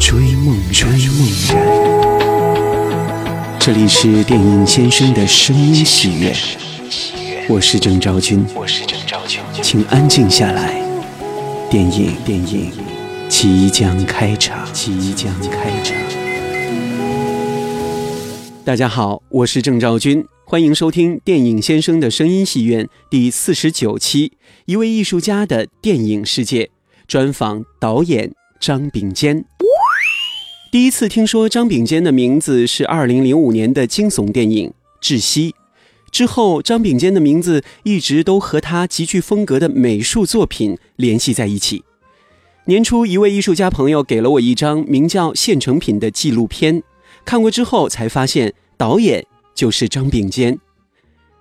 [0.00, 1.54] 追梦追梦人。
[3.60, 6.34] 这里是电影先生的声音喜悦，
[7.46, 8.42] 我是郑昭君，
[9.62, 10.82] 请安静下来，
[11.70, 12.72] 电影电影。
[13.28, 15.94] 即将开场，即将开场。
[18.64, 24.32] 大家好，我是郑兆君，欢迎收听电影先生的声音戏院第四十九期，
[24.64, 26.70] 一位艺术家的电影世界。
[27.06, 29.44] 专访导演张秉坚。
[30.70, 34.72] 第一次听说张秉坚的名字是二零零五年的惊悚电影
[35.04, 35.50] 《窒息》，
[36.12, 41.82] 之后张秉坚的名字一直都和他极具风格的美术作品联系在一起。
[42.66, 46.80] 年初，一位艺术家朋友给了我一张名叫《现成品》的纪录片。
[47.24, 50.56] 看过之后才发现，导演就是张秉坚。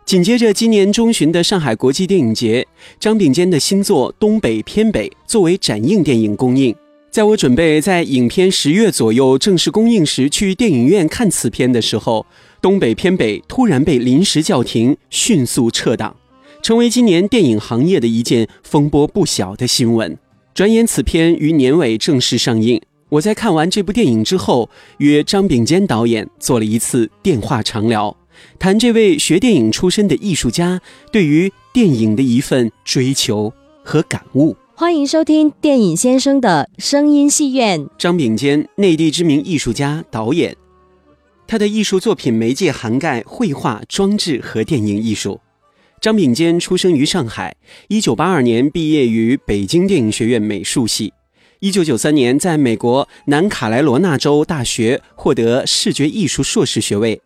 [0.05, 2.67] 紧接着，今年中旬的上海国际电影节，
[2.99, 6.75] 张秉坚的新作《东北偏北》作为展映电影公映。
[7.11, 12.27] 在我准备在影片十月左右正式公映时去电影院看此片的时候，
[12.61, 16.15] 《东北偏北》突然被临时叫停，迅速撤档，
[16.61, 20.15] 成为今年电影行业的一件风波不小的新闻。
[20.53, 22.79] 转眼，此片于年尾正式上映。
[23.09, 28.15] 我在看完这部电影之后，约张秉坚导演做了一次电话长聊，
[28.59, 30.79] 谈这位学电影出身的艺术家
[31.11, 33.51] 对于电影的一份追求
[33.83, 34.55] 和感悟。
[34.79, 37.85] 欢迎收听电影先生的声音戏院。
[37.97, 40.55] 张秉坚，内地知名艺术家、导演，
[41.45, 45.41] 他的艺术作品媒介涵盖绘画、装置和电影艺术。
[45.99, 47.53] 张秉坚出生于上海，
[47.89, 51.11] 一九八二年毕业于北京电影学院美术系。
[51.59, 57.21] 一九九三年，在美国南卡莱罗纳州大学获得视觉艺术硕士学位。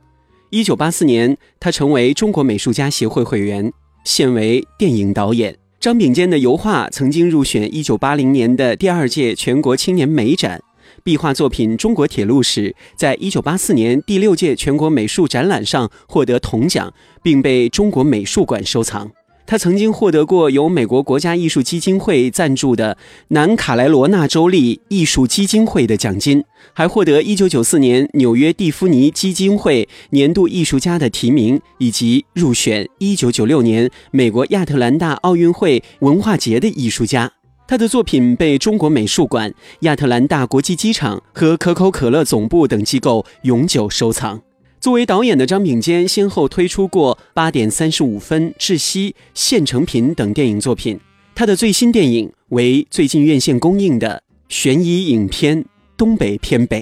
[0.49, 3.71] 一九八四年，他成为中国美术家协会会员，
[4.03, 5.55] 现为电影导演。
[5.83, 10.61] 张秉坚的油画曾经入选一九八零年的第二届全国青年美展，
[11.03, 19.11] 壁画作品《中国铁路史》在一九八四年第六届全国美术展览上获得铜奖，并被中国美术馆收藏。
[19.45, 22.97] 他曾经获得过由美国国家艺术基金会赞助的
[23.29, 26.43] 南卡莱罗纳州立艺术基金会的奖金，
[26.73, 37.31] 还获得1994年纽约蒂芙尼基金会年度艺术家的提名，以及入选1996年美国亚特兰大奥运会文化节的艺术家。
[37.67, 44.41] 他的作品被中国美术馆、亚特兰大国际机场和可口可乐总部等机构永久收藏。
[44.83, 50.99] 作为导演的张秉坚，先后推出过《八点三十五分》《窒息》《现成品》等电影作品。
[51.33, 55.63] 他的最新电影为最近院线公映的悬疑影片
[55.95, 56.81] 《东北偏北》。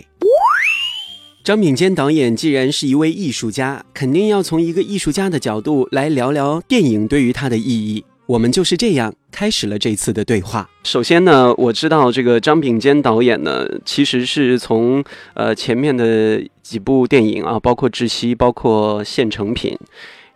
[1.44, 8.04] 张秉坚导演既然是一位艺术家，肯定要从一个艺术家的角度来聊聊电影对于他的意义。
[8.31, 10.69] 我们就是这样开始了这次的对话。
[10.84, 15.03] 首先呢，我知道这个张秉坚导演呢，其实是从
[15.34, 19.74] 呃前面的几部电影啊，包括《窒息》，包括《现成品》。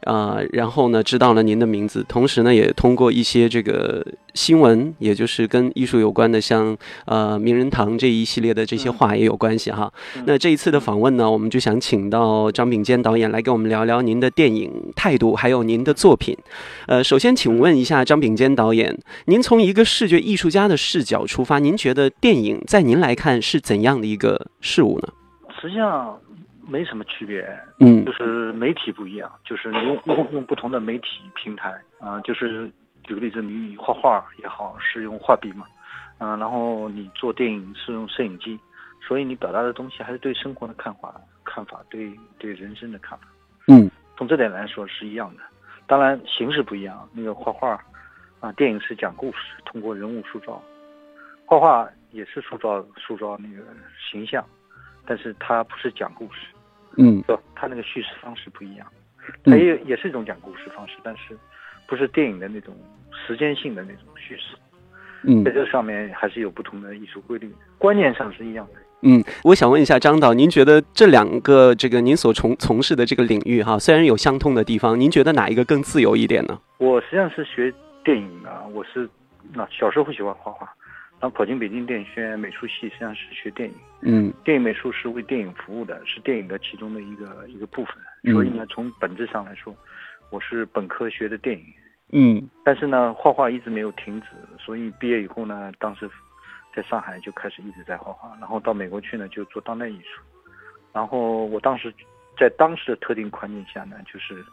[0.05, 4.05] 啊，然后呢，知道了您的名字，同时呢，也通过一些这个
[4.35, 9.91] 新闻，也就是跟艺术有关的，像呃名人堂这一系列的这些话也有关系哈。
[10.25, 16.37] 那这一次的访问呢，我们就想请到张秉坚导演来跟我们聊聊您的电影态度，还有您的作品。
[16.85, 18.95] 呃，首先请问一下张秉坚导演，
[19.25, 25.09] 您从一个视觉艺术家的视角出发，您觉得电影在您来看是怎样的一个事物呢？
[25.59, 26.15] 实际上。
[26.67, 27.41] 没什么区别，
[27.79, 32.69] 嗯，就是媒体不一样，就是你用用用不同的媒体平台啊，就是
[33.03, 35.65] 举个例子，你画画也好是用画笔嘛，
[36.17, 38.59] 啊，然后你做电影是用摄影机，
[39.07, 41.13] 所以你表达的东西还是对生活的看法、
[41.43, 43.25] 看法，对对人生的看法，
[43.67, 45.43] 嗯，从这点来说是一样的，
[45.85, 47.79] 当然形式不一样，那个画画
[48.39, 50.59] 啊，电影是讲故事，通过人物塑造，
[51.45, 53.63] 画画也是塑造塑造那个
[54.11, 54.43] 形象，
[55.05, 56.47] 但是它不是讲故事。
[56.97, 58.87] 嗯，不，他那个叙事方式不一样，
[59.43, 61.37] 他也也是一种讲故事方式，但是
[61.87, 62.73] 不是电影的那种
[63.25, 64.55] 时间性的那种叙事。
[65.23, 68.73] 嗯，在这上面还是有不同的艺术规律，观念上是一样的。
[69.01, 76.59] 嗯，我想问一下张导，您觉得这两个这个您所从从事的这个领域哈，虽然有相通的地方，您觉得哪一个更自由一点呢？
[76.77, 79.09] 我实际上是学电影的，我是
[79.53, 80.71] 那小时候会喜欢画画，
[81.29, 83.75] 后考进北京电影学院美术系，实际上是学电影。
[84.01, 87.95] 嗯电影美术是为电影服务的，是电影的其中的一个一个部分。
[88.23, 89.75] 嗯所以呢，从本质上来说，
[90.29, 91.65] 我是本科学的电影，
[92.11, 94.27] 嗯但是呢，画画一直没有停止。
[94.59, 96.09] 所以毕业以后呢，当时
[96.75, 100.21] 在上海就开始一直在画画，然后到美国去呢就做当代艺术。
[100.91, 101.93] 然后我当时
[102.37, 104.45] 在当时的特定环境下呢，就是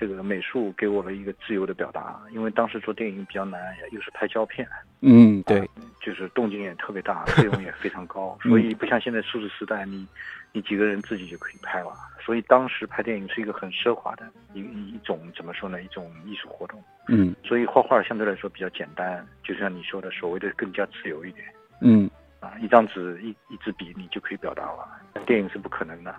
[0.00, 3.60] 这个美术给我了一个自由的表达，因为当时做电影比较难，
[3.92, 4.66] 又是拍胶片，
[5.02, 5.68] 嗯，对，
[6.00, 10.06] 就是动静也特别大，费用也非常高，所以不像现在数字时代，你
[10.52, 11.92] 你几个人自己就可以拍了。
[12.18, 16.82] 所以当时拍电影是一个很奢华的一一种怎么说呢，一种艺术活动。
[17.08, 21.44] 嗯所以画画相对来说比较简单，就像你说的，所谓的更加自由一点
[21.82, 22.08] 嗯
[22.40, 24.88] 啊，一张纸一一支笔你就可以表达了，
[25.26, 26.14] 电影是不可能的。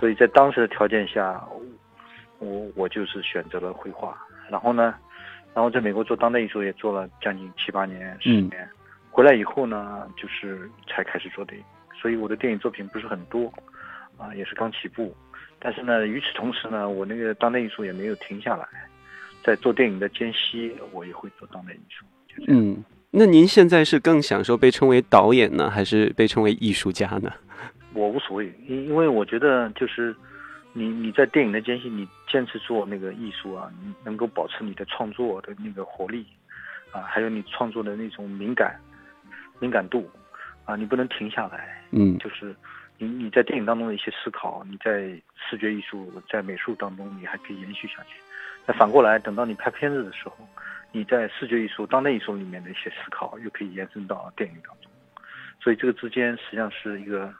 [0.00, 1.44] 所以在当时的条件下，
[2.38, 4.16] 我我就是选择了绘画，
[4.50, 4.94] 然后呢，
[5.54, 8.68] 然后在美国做当代艺术也做了将近七八年、十嗯年，
[9.10, 11.64] 回来以后呢，就是才开始做电影，
[12.00, 13.52] 所以我的电影作品不是很多，
[14.16, 15.14] 啊，也是刚起步。
[15.58, 18.66] 但是呢，与此同时呢，我那个当代艺术也没有停下来，
[19.42, 22.04] 在做电影的间隙，我也会做当代艺术。
[22.28, 22.84] 就这样嗯。
[23.10, 27.32] 那您现在是更享受被称为导演呢，还是被称为艺术家呢？
[27.94, 30.14] 我无所谓，因因为我觉得就是
[30.74, 36.26] 你你在电影的间隙，你坚持做那个艺术啊，你能够保持你的创作的那个活力
[36.92, 38.78] 啊，还有你创作的那种敏感
[39.58, 40.08] 敏感度
[40.64, 41.82] 啊，你不能停下来。
[41.90, 42.54] 嗯就是
[42.98, 48.20] 你你在电影当中的一些思考，你在视觉艺术、在美术当中，你还可以延续下去。
[48.66, 50.36] 那反过来，等到你拍片子的时候，
[50.92, 54.90] 你在视觉艺术、当代艺术里面的一些思考，又可以延伸到电影当中。
[55.60, 57.32] 所以这个之间实际上是一个，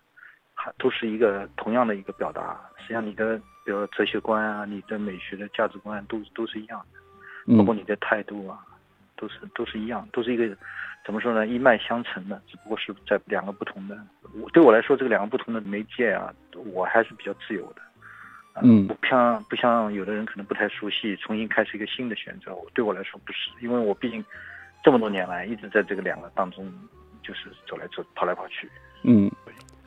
[0.55, 2.59] 还都是一个同样的一个表达。
[2.79, 8.65] 实际上你的比如哲学观啊，你的美学的价值观都都是一样的，包括嗯你的态度啊，
[9.15, 10.57] 都是都是一样，都是一个
[11.05, 11.47] 怎么说呢？
[11.47, 13.95] 一脉相承的，只不过是在两个不同的。
[14.41, 16.33] 我对我来说，这个两个不同的媒介啊，
[16.73, 17.83] 我还是比较自由的。
[18.55, 22.55] 啊嗯不像不像有的人可能不太熟悉，重新开始一个新的选择。
[22.55, 24.25] 我对我来说不是，因为我毕竟
[24.83, 26.73] 这么多年来一直在这个两个当中，
[27.23, 28.67] 就是走来走跑来跑去。
[29.03, 29.31] 嗯。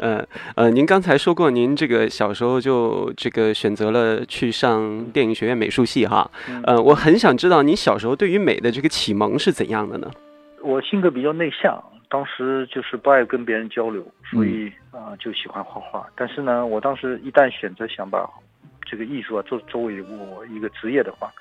[0.02, 0.26] 呃
[0.56, 6.30] 呃，您刚才说过，您这个小时候就这个选择了去上电影学院美术系哈。
[6.50, 10.10] 嗯呃，我很想知道您小时候对于美的这个启蒙是怎样的呢？
[10.64, 16.08] 我性格比较内向，当时就是不爱跟别人交流，所以啊、呃就喜欢画画。
[16.16, 18.28] 但是呢，我当时一旦选择想把
[18.84, 21.32] 这个艺术啊做作为我一个职业的话，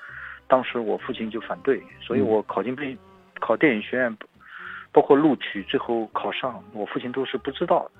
[0.47, 2.95] 当时我父亲就反对，所以我考进电
[3.39, 4.15] 考电影学院，
[4.91, 7.91] 包括录取最后考上，我父亲都是不知道的，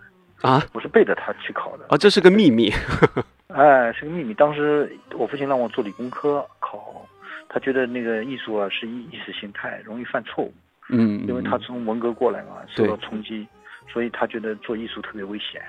[0.41, 1.85] 啊，我是背着他去考的。
[1.89, 2.71] 啊，这是个秘密。
[3.53, 4.33] 哎，是个秘密。
[4.33, 7.05] 当时我父亲让我做理工科考，
[7.49, 10.53] 他觉得那个艺术啊是意意识形态，容易犯错误。
[10.89, 13.47] 嗯，因为他从文革过来嘛，受到冲击，
[13.87, 15.61] 所以他觉得做艺术特别危险，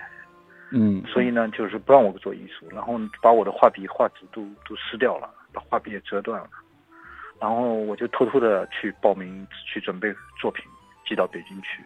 [0.70, 6.48] 嗯所以呢，就是不让我做艺术，然后把我的画笔、画纸都都撕掉了，把画笔也折断了，
[7.38, 10.64] 然后我就偷偷的去报名去准备作品，
[11.06, 11.84] 寄到北京去，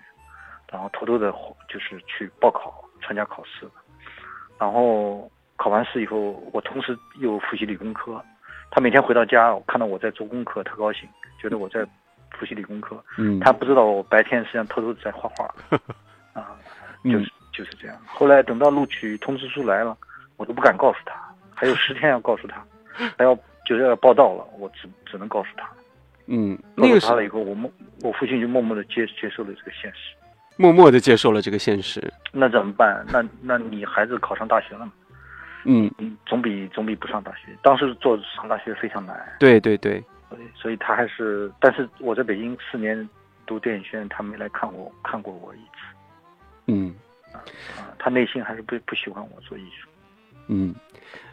[0.70, 1.32] 然后偷偷的
[1.68, 3.68] 就是去报考参加考试，
[4.58, 6.18] 然后考完试以后，
[6.52, 8.22] 我同时又复习理工科，
[8.70, 11.08] 他每天回到家，看到我在做功课，特高兴，
[11.40, 11.86] 觉得我在
[12.32, 13.02] 复习理工科。
[13.16, 15.44] 嗯，他不知道我白天实际上偷偷在画画，
[16.32, 16.56] 啊，
[17.04, 17.96] 嗯就是就是这样。
[18.06, 19.96] 后来等到录取通知书来了，
[20.36, 21.14] 我都不敢告诉他，
[21.54, 22.62] 还有十天要告诉他，
[23.16, 25.68] 还要就是要报到了，我只只能告诉他。
[26.26, 27.70] 嗯，告那诉他了以后，我默
[28.02, 30.14] 我父亲就默默的接接受了这个现实。
[30.56, 32.12] 默默的接受了这个现实。
[32.32, 33.04] 那怎么办？
[33.12, 34.92] 那那你孩子考上大学了吗？
[35.64, 37.56] 嗯，你总比总比不上大学。
[37.62, 43.08] 当时做上大学非常难，对对对，所以所以他还是，但是我在北京四年
[43.46, 45.80] 读电影学院，他没来看我看过我一次。
[46.66, 46.94] 嗯
[47.32, 47.42] 啊，
[47.98, 49.88] 他内心还是不不喜欢我做艺术。
[50.48, 50.74] 嗯。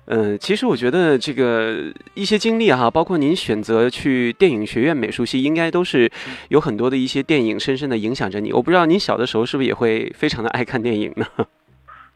[0.05, 6.12] 嗯，其实我觉得这个一些经历哈，包括您选择去电影学院美术系，应该都是
[6.50, 8.51] 有很多的一些电影深深的影响着你。
[8.51, 11.25] 我不知道您小的时候是不是也会非常的爱看电影呢？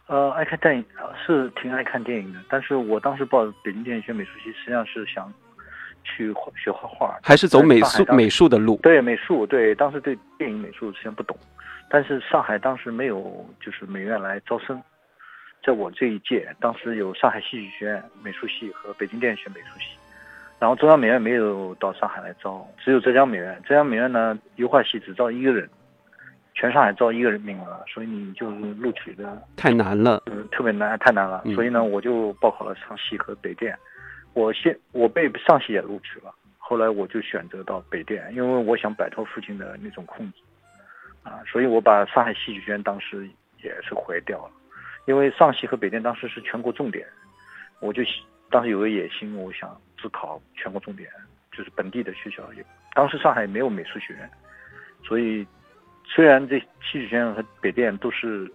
[0.08, 5.32] 呃，爱看电影呃是挺爱看电影的，但是我当时报北京电影学美术系，实际上是想
[6.04, 8.80] 去学画画，还是走美术美术的路？
[8.84, 11.38] 对美术，对当时对电影美术实际上不懂，
[11.90, 14.82] 但是上海当时没有就是美院来招生，
[15.68, 19.98] 在我这一届，当时有上海戏剧学院美术系和北京电影学美术系，
[20.60, 23.62] 然后中央美院没有到上海来招，只有浙江美院。
[23.68, 25.70] 浙江美院呢，油画系只招一个人，
[26.54, 30.24] 全上海招一个人名额，所以你就是录取的太难了。
[30.28, 31.54] 呃特别难，太难了嗯。
[31.54, 33.78] 所以呢，我就报考了上戏和北电。
[34.32, 40.38] 我先我被上戏也录取了，后来我就选择到北电，因为我想摆脱父亲的那种控制。
[41.24, 43.28] 啊，所以我把上海戏剧学院当时
[43.62, 44.52] 也是毁掉了，
[45.08, 47.08] 因为上戏和北电当时是全国重点，
[47.80, 48.04] 我就
[48.50, 51.10] 当时有个野心，我想自考全国重点，
[51.52, 52.44] 就是本地的学校。
[52.54, 54.30] 也当时上海没有美术学院，
[55.04, 55.48] 所以
[56.04, 56.66] 虽然这戏
[57.00, 58.46] 剧学院和北电都是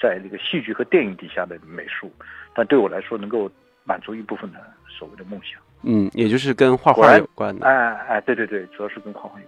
[0.00, 2.12] 在那个戏剧和电影底下的美术，
[2.54, 3.50] 但对我来说能够
[3.82, 4.58] 满足一部分的
[4.88, 5.60] 所谓的梦想。
[5.82, 7.66] 嗯，也就是跟画画有关的。
[7.66, 9.46] 哎哎，对对对，主要是跟画画有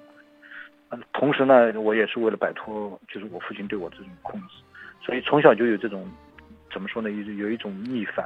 [0.89, 1.03] 关。
[1.13, 4.57] 同时呢，我也是为了摆脱，就是我父亲对我这种控制，
[5.05, 6.09] 所以从小就有这种，
[6.79, 7.11] 怎么说呢？
[7.11, 8.25] 有有一种逆反，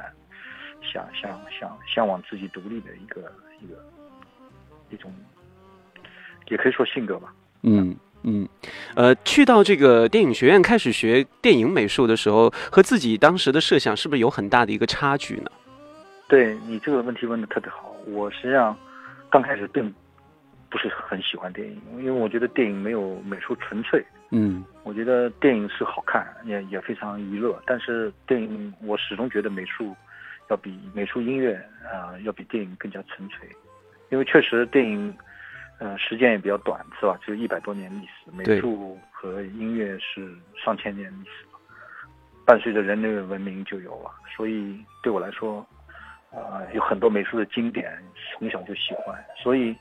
[0.83, 3.21] 想想想向往自己独立的一个
[3.59, 3.83] 一个
[4.91, 5.11] 一种，
[6.49, 7.33] 也可以说性格吧。
[7.63, 8.47] 嗯嗯，
[8.95, 15.49] 呃，去到这个电影学院开始学电影美术的时候，和自己当时的设想是不是有很大的一个差距呢？
[16.27, 18.77] 对你这个问题问的特别好，我实际上
[19.31, 19.91] 刚开始并。
[20.69, 24.03] 不是很喜欢电影，因为我觉得电影没有美术纯粹。
[24.31, 27.57] 嗯，我觉得电影是好看，也也非常娱乐。
[27.65, 29.95] 但是电影，我始终觉得美术
[30.49, 33.47] 要比美术音乐啊，要比电影更加纯粹。
[34.09, 35.15] 因为确实电影，
[35.79, 37.17] 呃，时间也比较短，是吧？
[37.25, 41.45] 就一百多年历史，美术和音乐是上千年历史，
[42.45, 44.11] 伴随着人类的文明就有了。
[44.35, 45.65] 所以对我来说，
[46.29, 47.97] 啊，有很多美术的经典，
[48.37, 49.17] 从小就喜欢。
[49.41, 49.73] 所以。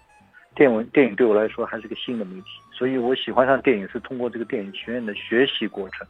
[0.55, 6.07] 电文电影对我来说还是个新的媒体，所以我喜欢上电影是通过这个电影学院的学习过程，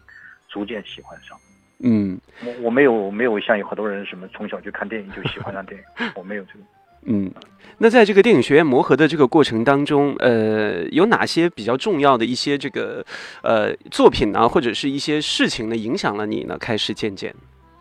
[0.49, 1.39] 逐渐喜欢上。
[1.85, 6.65] 嗯，我我没有没有像有很多人什么从小就看电影就喜欢上电影， 我没有这个。
[7.05, 7.33] 嗯，
[7.79, 13.05] 那在这个电影学院磨合的这个过程当中，呃，有哪些比较重要的一些这个
[13.43, 16.57] 呃作品呢，或者是一些事情呢，影响了你呢？
[16.59, 17.35] 开始渐渐，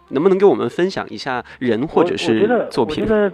[0.10, 3.04] 能不能给我们分享一下人或者是作品？
[3.04, 3.34] 我觉得，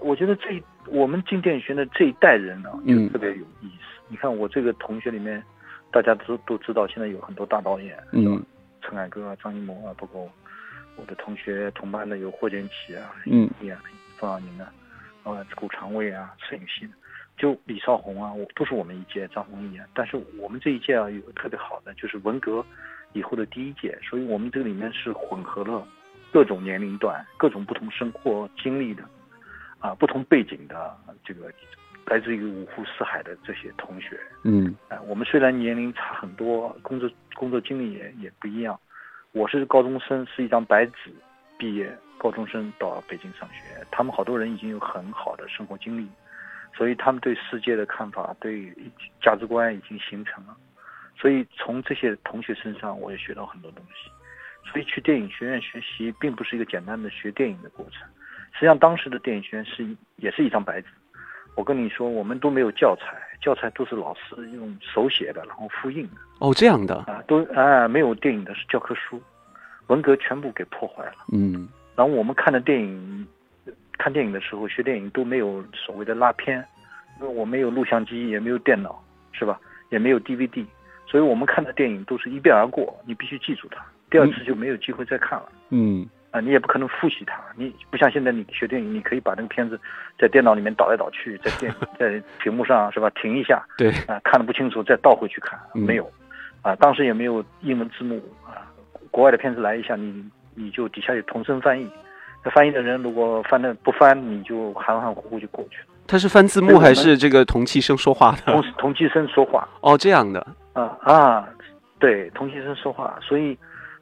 [0.00, 0.62] 我觉得这。
[0.90, 4.00] 我们进电影学院的这一代人呢，就特别有意思。
[4.08, 5.42] 你看我这个同学里面，
[5.90, 8.42] 大家都都知道，现在有很多大导演，嗯，
[8.80, 10.28] 陈凯歌啊、张艺谋啊，包括
[10.96, 13.48] 我的同学同班的有霍建起啊，嗯，
[14.16, 14.72] 冯小宁啊，
[15.24, 16.90] 呃，顾长卫啊，陈雨欣，
[17.36, 19.86] 就李少红啊，我都是我们一届，张丰毅啊。
[19.94, 22.64] 但是我们这一届啊，有个特别好的，就是文革
[23.12, 25.86] 以后的第一届，所以我们这个里面是混合了
[26.32, 29.02] 各种年龄段、各种不同生活经历的。
[29.80, 31.52] 啊，不同背景的这个
[32.06, 38.78] 来自于五湖四海的这些同学，嗯，啊，我们虽然年龄差很多，工作工作经历也也不一样。
[39.32, 41.14] 我是高中生，是一张白纸
[41.58, 43.62] 毕业，高中生到北京上学。
[43.90, 46.08] 他们好多人已经有很好的生活经历，
[46.74, 48.72] 所以他们对世界的看法、对
[49.20, 50.56] 价值观已经形成了。
[51.14, 54.10] 所以从这些同学身上，我也学到很多东西。
[54.72, 58.08] 所以去电影学院学习，并不是一个简单的学电影的过程。
[58.52, 59.86] 实际上，当时的电影学院是
[60.16, 60.88] 也是一张白纸。
[61.54, 66.16] 我跟你说，我们都没有教材，教材都是老师用手写的，然后复印的。
[66.38, 69.20] 哦，这样的啊，都啊没有电影的是教科书，
[69.88, 71.14] 文革全部给破坏了。
[71.32, 73.26] 嗯，然后我们看的电影，
[73.98, 76.64] 看电影的时候学电影都没有所谓的拉片，
[77.20, 79.02] 因为我没有录像机，也没有电脑，
[79.32, 79.60] 是吧？
[79.90, 80.64] 也没有 DVD，
[81.08, 85.48] 所以我们看的电影都是一遍而过，你必须记住它，第二次就没有机会再看了。
[85.70, 86.08] 嗯。
[86.30, 89.80] 啊，你也不可能复习它，你不像现在你学电影，你可以把那个片子
[90.18, 93.08] 在电脑里面倒来倒去，在电 在屏幕上是吧？
[93.10, 96.10] 停一下， 对，啊，看的不清楚再倒回去看，没有，
[96.60, 98.68] 啊，当时也没有英文字幕啊，
[99.10, 100.22] 国外的片子来一下，你
[100.54, 101.90] 你就底下有同声翻译，
[102.44, 105.86] 那翻译的人如果翻的不翻，你就含含糊糊就过去了。
[106.06, 108.52] 他是翻字幕还是这个同期声说话的？
[108.52, 109.66] 同同期声说话。
[109.80, 110.46] 哦，这样的。
[110.74, 111.48] 啊啊，
[111.98, 113.56] 对，同期声说话，所以。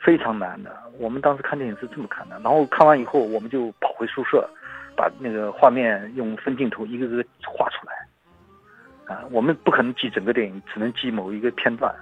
[0.07, 0.71] 非常难的，
[1.01, 4.49] 我们当时看电影是这么看的，然后看完以后，我们就跑回宿舍，
[4.97, 9.13] 把那个画面用分镜头一个个画出来。
[9.13, 11.93] 啊，我们不可能记整个电影，只能记某一个片段，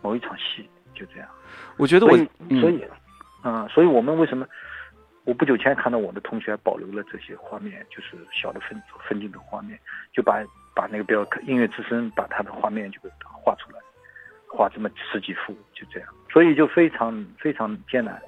[0.00, 1.28] 某一场戏，就这样。
[1.76, 2.16] 我觉得我，
[2.60, 2.84] 所以，
[3.42, 4.46] 嗯，所以我们为什么？
[5.24, 9.76] 我不久前看到我的同学保留了这些画面，就是小的分分镜头画面，
[10.12, 10.40] 就把
[10.72, 13.80] 把那个音乐之声把他的画面就给画出来。
[14.46, 18.20] 画这么十几幅，就这样，所以就非常非常艰难。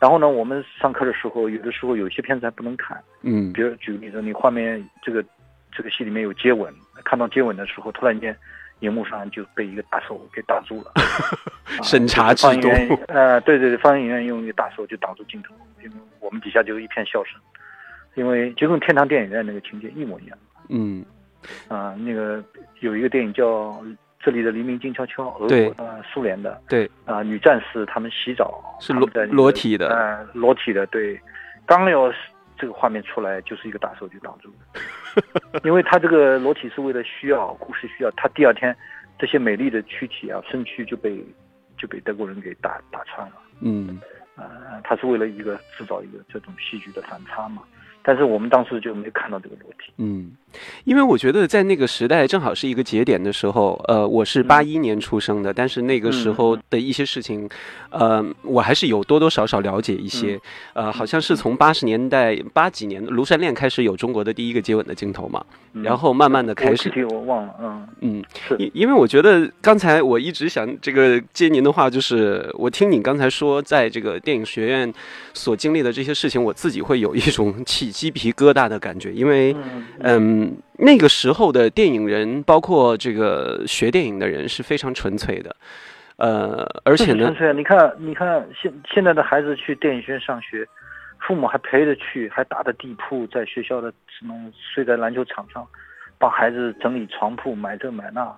[0.00, 5.24] 然后呢，我们上课的时候，有的时候有些片子还不能看，嗯，比如举个例子，你画面这个
[5.70, 8.36] 这个戏里面有接吻，看到接吻的时候，突然间，
[8.80, 10.92] 荧幕上就被一个大手给挡住了。
[11.84, 12.68] 审查制度。
[13.06, 15.54] 呃，对对对，放映员用一个大手就挡住镜头，
[15.84, 17.40] 因为我们底下就一片笑声，
[18.14, 20.36] 因为就跟天堂电影院那个情节一模一样。
[20.68, 21.04] 嗯，
[21.68, 22.42] 啊，那个
[22.80, 23.80] 有一个电影叫。
[24.22, 26.88] 这里的黎明静悄悄，俄国呃苏联的对。
[27.04, 29.88] 啊女战士她们洗澡是裸裸体的。
[29.88, 31.20] 呃裸体的对，
[31.66, 32.12] 刚要
[32.56, 34.48] 这个画面出来就是一个大手就挡住
[35.52, 38.76] 了， 因为他这个裸体是为了需要故事需要，他第二天
[39.18, 41.22] 这些美丽的躯体啊身躯就被
[41.76, 43.34] 就被德国人给打打穿了。
[43.60, 44.00] 嗯。
[44.34, 47.62] 呃，他是为了一个制造一个这种戏剧的反差嘛。
[48.02, 49.92] 但是我们当时就没看到这个裸体。
[49.98, 50.32] 嗯，
[50.84, 57.48] 因为我觉得在那个时代正好是一个节点的时候，呃，我是八一年出生的，但是那个时候的一些事情，
[57.90, 60.40] 呃，我还是有多多少少了解一些。
[60.74, 66.84] 呃，好像是从八十年代八几年《庐山恋》开始有中国的第一个接吻的镜头嘛，然后慢慢的开始。
[66.84, 74.92] 具体我忘了，嗯嗯，是因因为我觉得刚才我一直想这个接您的话，就是我听你刚才说，在这个电影学院
[75.32, 77.54] 所经历的这些事情，我自己会有一种
[77.92, 79.54] 起鸡皮疙瘩的感觉，因为
[80.00, 85.54] 嗯，那个时候的电影人，包括这个学电影的人是非常纯粹的，
[86.16, 87.52] 呃，而且呢纯，粹啊！
[87.52, 90.66] 你看，你看现现在的孩子去电影学院上学，
[91.20, 94.34] 父母还陪着去，还打着地铺，在学校的什么
[94.74, 95.66] 睡在篮球场上，
[96.18, 98.34] 帮孩子整理床铺，买这买那。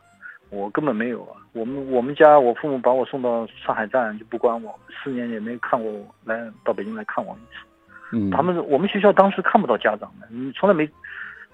[0.50, 1.34] 我根本没有啊！
[1.52, 7.64] 我们我们家我父母把我送到上海站就不管我，四年也没看过我来到北京来看我一次。
[8.12, 10.87] 嗯，他们我们学校当时看不到家长的，你从来没，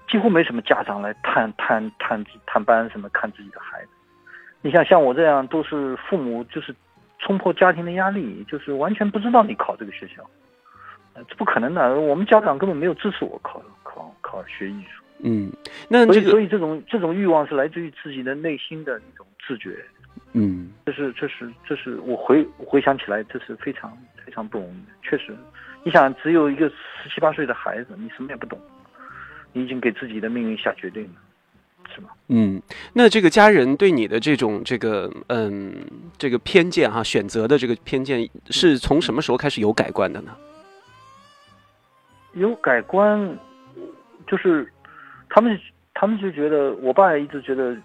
[0.07, 3.89] 几乎没什么家长来探探探探班什么看自己的孩子。
[4.61, 6.75] 你像像我这样，都是父母就是
[7.17, 10.23] 冲破家庭的压力，就是完全不知道你考这个学校，
[11.13, 11.99] 呃这不可能的。
[11.99, 15.51] 我们家长根本没有支持我考考考学艺术，嗯，
[15.87, 19.83] 那所这个以所以这种这种欲望是来自于自己的内心的一种自觉。
[20.33, 24.91] 嗯这是这是这是我回回想起来，这是非常非常不容易的。
[25.01, 25.35] 确实，
[25.83, 28.59] 你想只有一个十七八岁的孩子，你什么也不懂，
[29.53, 32.09] 你已经给自己的命运下决定了，是吗？
[32.27, 32.61] 嗯，
[32.93, 35.73] 那这个家人对你的这种这个嗯
[36.17, 40.35] 这个偏见哈、选择的这个偏见是从什么时候开始有改观的呢？
[42.33, 43.37] 有改观，
[44.27, 44.71] 就是
[45.29, 45.59] 他们
[45.93, 47.75] 他们就觉得，我爸也一直觉得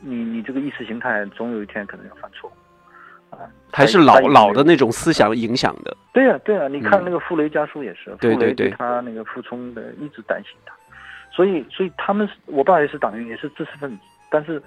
[0.00, 2.50] 你你这个意识形态总有一天可能要犯错
[3.72, 5.96] 还是老老的那种思想影响的？
[6.12, 10.74] 对呀、对呀、你看嗯那个傅雷家书也是，对对傅雷对对他那个傅聪的一直担心他，
[11.30, 13.98] 所以所以他们是我爸也是党员，也是知识分子，
[14.30, 14.62] 但是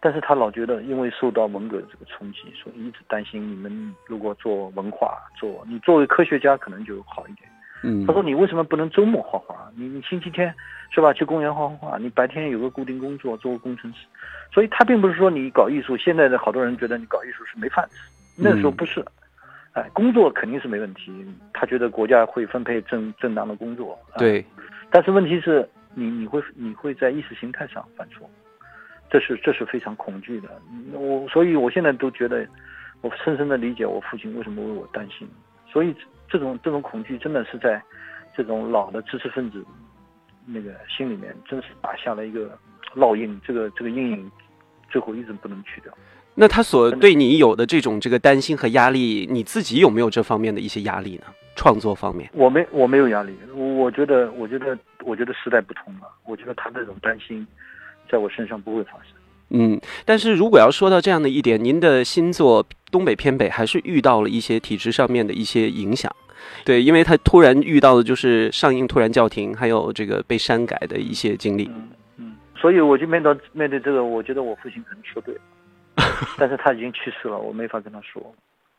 [0.00, 7.48] 但是他老觉得因为受到文革的这个冲击，所以一直担心你们如果做文化，做你作为科学家可能就好一点。
[7.84, 9.70] 嗯他说你为什么不能周末画画？
[9.76, 10.52] 你你星期天
[10.90, 14.06] 是吧去公园画画画，你白天有个固定工作做个工程师，
[14.52, 17.98] 所以他并不是说你搞艺术，现在的好多人觉得你搞艺术是没饭吃，
[18.36, 19.04] 那时候不是。
[19.72, 21.12] 哎，工作肯定是没问题，
[21.52, 23.98] 他觉得国家会分配正正当的工作。
[24.12, 24.44] 啊对，
[24.88, 28.30] 但是问题是你你会你会在意识形态上犯错，
[29.10, 30.48] 这是这是非常恐惧的。
[30.92, 32.46] 我所以我现在都觉得，
[33.00, 35.28] 我深深的理解我父亲为什么为我担心。
[35.66, 35.92] 所以
[36.28, 37.82] 这种这种恐惧真的是在
[38.36, 39.64] 这种老的知识分子
[40.46, 42.58] 那个心里面，真是打下了一个
[42.94, 43.40] 烙印。
[43.46, 44.30] 这个这个阴影
[44.90, 45.92] 最后一直不能去掉。
[46.34, 51.24] 那他所对你有的这种这个担心和压力，你自己有没有这方面的一些压力呢？
[51.56, 52.28] 创作方面？
[52.32, 57.46] 我没我没有压力，我觉得我觉得我觉得时代不同了，我觉得他这种担心
[58.10, 59.12] 在我身上不会发生。
[59.50, 66.14] 嗯，但是如果要说到这样的一点，您的新作《东北偏北》还是遇到了一些体制上面的一些影响，
[66.64, 71.68] 对，因为他突然遇到的就是上映突然叫停，还有这个被删改的一些经历。
[71.74, 75.40] 嗯嗯，所以我就面对面对这个，我觉得我父亲可能说对了，
[76.38, 78.22] 但是他已经去世了，我没法跟他说，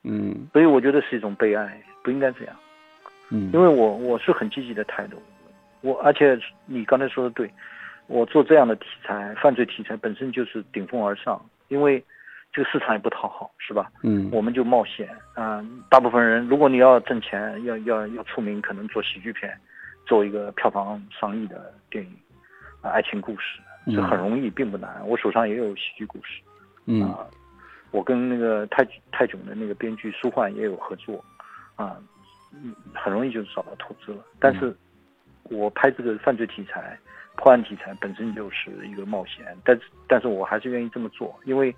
[0.04, 0.48] 嗯。
[0.54, 2.56] 所以我觉得是一种悲哀，不应该这样，
[3.32, 3.52] 嗯。
[3.52, 5.22] 因为我我是很积极的态度，
[5.82, 7.52] 我而且你刚才说的对，
[8.08, 12.02] 我做这样的题材，犯罪题材本身就是顶峰而上，因为
[12.56, 13.92] 这个市场也不讨好，是吧？
[14.02, 19.54] 嗯我们就冒险啊、大部分人，如果你要挣钱，要要要出名，可能做喜剧片，
[20.06, 22.12] 做一个票房上亿的电影，
[22.82, 23.60] 啊、爱情故事
[23.92, 25.06] 是很容易，并不难。
[25.06, 26.42] 我手上也有喜剧故事
[26.86, 27.28] 嗯啊，
[27.92, 31.22] 我跟那个泰泰囧的那个编剧舒焕也有合作，
[31.76, 31.98] 啊，
[32.54, 34.24] 嗯很容易就找到投资了。
[34.40, 34.74] 但是，
[35.44, 36.98] 我拍这个犯罪题材、
[37.36, 41.76] 破案题材本身就是一个冒险，但是但是我还是愿意这么做，因为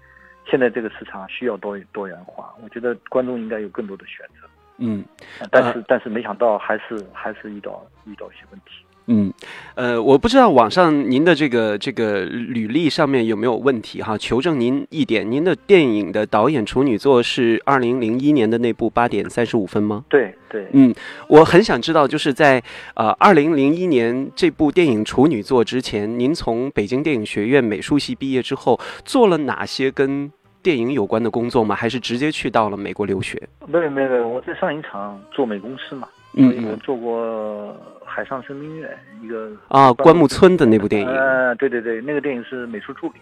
[0.50, 4.48] 现在这个市场需要多多元化，我觉得观众应该有更多的选择。
[4.80, 5.04] 嗯
[5.40, 8.72] 啊但是、但是没想到还是还是遇到遇到一些问题。
[9.10, 9.34] 嗯，
[9.76, 14.18] 呃，我不知道网上您的这个这个履历上面有没有问题哈？
[14.18, 20.04] 求证您一点，您的电影的导演处女作是二零零一年的那部《八点三十五分》吗？
[20.10, 20.94] 对对，嗯，
[21.30, 22.62] 我很想知道，就是在
[22.96, 30.30] 呃二零零一年这部电影处女作之前，您从北京电影学院美术系毕业之后，做了哪些跟
[30.68, 31.74] 电影有关的工作吗？
[31.74, 33.42] 还是直接去到了美国留学？
[33.68, 37.74] 没有没有没有，我在上影厂做美工师嘛，嗯做过
[38.06, 43.22] 《海上生命月》一个啊，关牧村的那部电影，呃，对对对，那个电影是美术助理，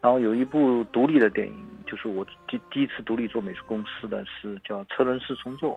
[0.00, 5.76] 然后有一部独立的电影，就是我第第一次独立做美术公司的是叫《车轮式重做》，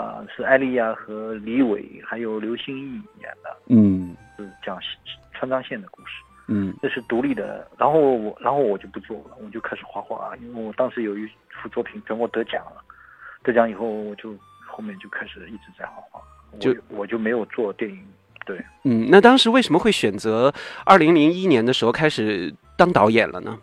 [0.00, 4.78] 啊，是艾丽亚和李伟还有刘心义演的，嗯是讲
[5.32, 6.12] 川藏线的故事。
[6.52, 12.82] 嗯这是独立的，然后我然后我就不做了，我就开始画画，因为我当时有一幅作品全国得奖了，
[13.44, 14.34] 得奖以后我就
[14.66, 18.02] 后面就开始一直在画画，我就我就没有做电影，
[18.44, 19.06] 对，嗯。
[19.08, 20.52] 那当时为什么会选择
[20.84, 23.56] 二零零一年的时候开始当导演了呢？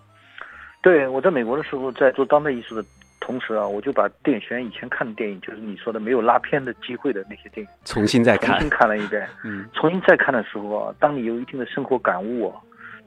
[0.82, 2.86] 对我在美国的时候在做当代艺术的
[3.20, 12.56] 同时啊，我就把电影学院以前看的电影，就是你说的没有拉片的机会的那些电影，重新再看重新，看了一遍，嗯重新再看的时候啊，当你有一定的生活感悟啊，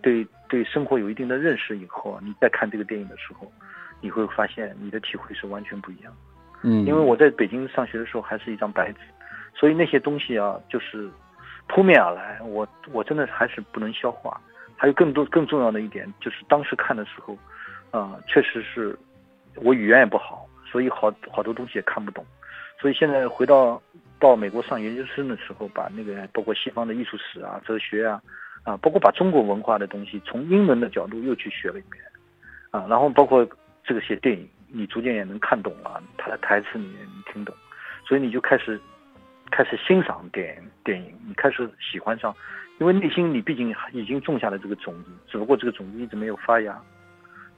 [0.02, 3.50] 对对生活有一定的认识以后啊，你再看这个电影的时候，
[4.00, 6.18] 你会发现你的体会是完全不一样的。
[6.62, 8.98] 嗯，因为我在北京上学的时候还是一张白纸，
[9.54, 11.08] 所以那些东西啊，就是
[11.68, 14.40] 扑面而来，我我真的还是不能消化。
[14.76, 17.36] 还有更多更重要的一点，就是当时看的时候，
[17.90, 18.98] 啊、确实是
[19.56, 22.24] 我语言也不好，所以好好多东西也看不懂。
[22.80, 23.80] 所以现在回到
[24.18, 28.22] 到美国上研究生的时候，把那个包括西方的艺术史啊、哲学啊，
[28.62, 32.02] 啊，包括把中国文化的东西从英文的角度又去学了一遍，
[32.70, 33.46] 啊，然后包括
[33.82, 37.54] 这个些电影，你逐渐也能看懂了，他的台词你也能听懂，
[38.06, 38.80] 所以你就开始
[39.50, 42.34] 开始欣赏电影电影，你开始喜欢上，
[42.78, 46.80] 因为内心你毕竟已经种下了这个种子，只不过这个种子一直没有发芽，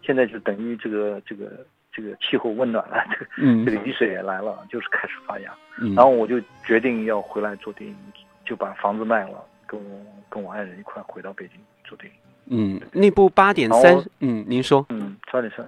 [0.02, 5.52] 现在就等于这个这个这个气候温暖了，这个嗯这个雨水也来了，就是开始发芽。
[5.80, 7.96] 嗯，然后我就决定要回来做电影，
[8.44, 12.18] 就把房子卖了，跟我跟我爱人一块回到北京做电影。
[12.46, 15.66] 嗯，那部八点三，嗯，您说，嗯，八点三，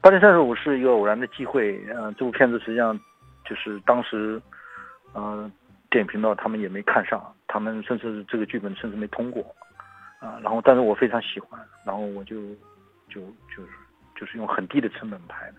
[0.00, 1.82] 八点三十五是一个偶然的机会。
[1.92, 2.96] 嗯、这部片子实际上
[3.44, 4.40] 就是当时，
[5.14, 5.50] 嗯、
[5.90, 9.42] 电影频道他们也没看上，他们甚至这个剧本甚至没通过。
[10.20, 12.36] 啊、然后但是我非常喜欢，然后我就
[13.08, 13.20] 就
[13.54, 13.68] 就是
[14.18, 15.56] 就是用很低的成本拍的，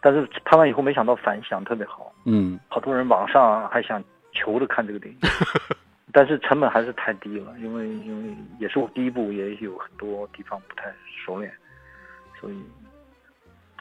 [0.00, 2.12] 但是拍完以后没想到反响特别好。
[2.24, 4.02] 嗯好多人网上还想
[4.32, 5.20] 求着看这个电影，
[6.12, 10.92] 但是成本还是太低了，因为因为也是我第一部，也有很多地方不太
[11.24, 11.52] 熟练，
[12.40, 12.62] 所以，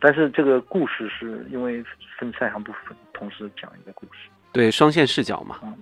[0.01, 1.83] 但是这个故事是因为
[2.19, 4.29] 分三行部分，同时讲一个故事。
[4.51, 5.73] 对，双线视角嘛，嗯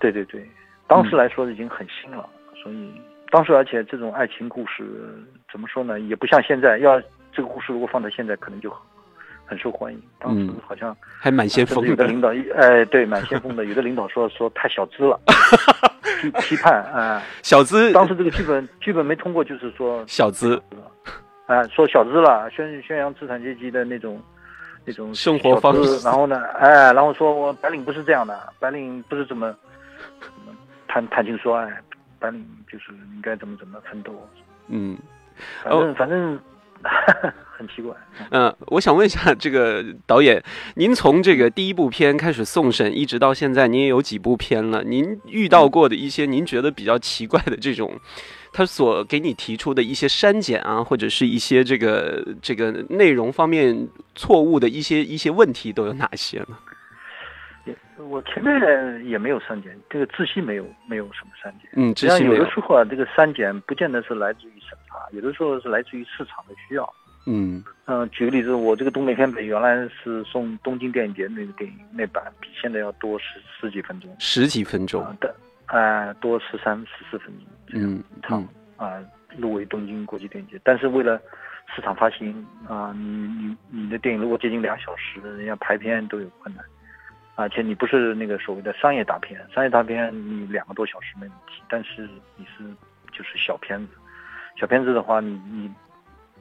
[0.00, 0.48] 对对对，
[0.88, 2.28] 当时来说已经很新了，
[2.62, 3.00] 所以
[3.30, 7.00] 当时而且这种爱情故事怎么说呢，也不像现在，要
[7.32, 8.74] 这个故事如果放在现在，可能就
[9.52, 10.02] 很很受欢迎。
[10.18, 10.96] 当时嗯好像。
[11.20, 13.64] 还蛮先锋的，有的领导，哎，对，蛮先锋的。
[13.66, 15.20] 有的领导说说太小资了，
[16.20, 20.60] 批批判啊、小资，当时这个剧本剧本没通过，就是说小资，
[21.46, 24.20] 啊、说小资了，宣宣扬资产阶级的那种
[24.84, 29.54] 那种生活方式然后呢，哎，然后说我白领不是这样的，白领不是怎么
[30.20, 30.56] 怎么
[30.88, 31.70] 谈谈情说爱，
[32.18, 34.12] 白领就是应该怎么怎么奋斗，
[34.68, 34.96] 嗯。
[35.64, 36.38] 反正、反正
[37.56, 37.94] 很奇怪。
[38.30, 40.42] 嗯，我想问一下这个导演，
[40.74, 44.82] 您从这个第一部片开始送审，一直到现在，您也有几部片了？
[44.82, 47.98] 您遇到过的一些您觉得比较奇怪的这种，
[48.52, 56.58] 他所给你提出的一些删减啊，或者是一些这个这个内容方面错误的一些一些问题都有哪些呢？
[57.64, 58.60] 也我前面
[59.06, 61.70] 也没有删减，这个窒息没有没有什么删减。
[61.76, 62.50] 嗯，实际上有知悉没有的？
[62.50, 64.52] 时候啊，这个删减不见得是来自于
[65.12, 66.94] 有的时候是来自于市场的需要。
[67.26, 75.34] 嗯嗯、举个例子，我这个东北片本原来是送东京电影节那个电影那版，比现在要多十十几分钟十几分钟啊，的，
[75.66, 78.42] 哎、多十三十四分钟嗯长
[78.78, 79.00] 嗯啊、
[79.36, 80.60] 入围东京国际电影节。
[80.64, 81.20] 但是为了
[81.74, 86.64] 市场发行啊、你你你的电影如果接近两小时，人家排片都有困难。
[87.34, 92.64] 而且你不是那个所谓的商业大片，商业大片你两个多小时没问题，但是你是
[93.10, 93.94] 就是小片子，
[94.62, 95.68] 小片子的话，你你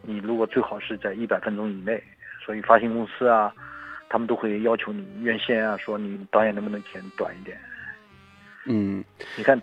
[0.03, 1.99] 你如果最好是在一百分钟以内，
[2.45, 3.51] 所以发行公司啊，
[4.09, 7.57] 他们都会要求你院线啊，说你导演能不能剪短一点。
[8.67, 9.03] 嗯
[9.35, 9.59] 你看，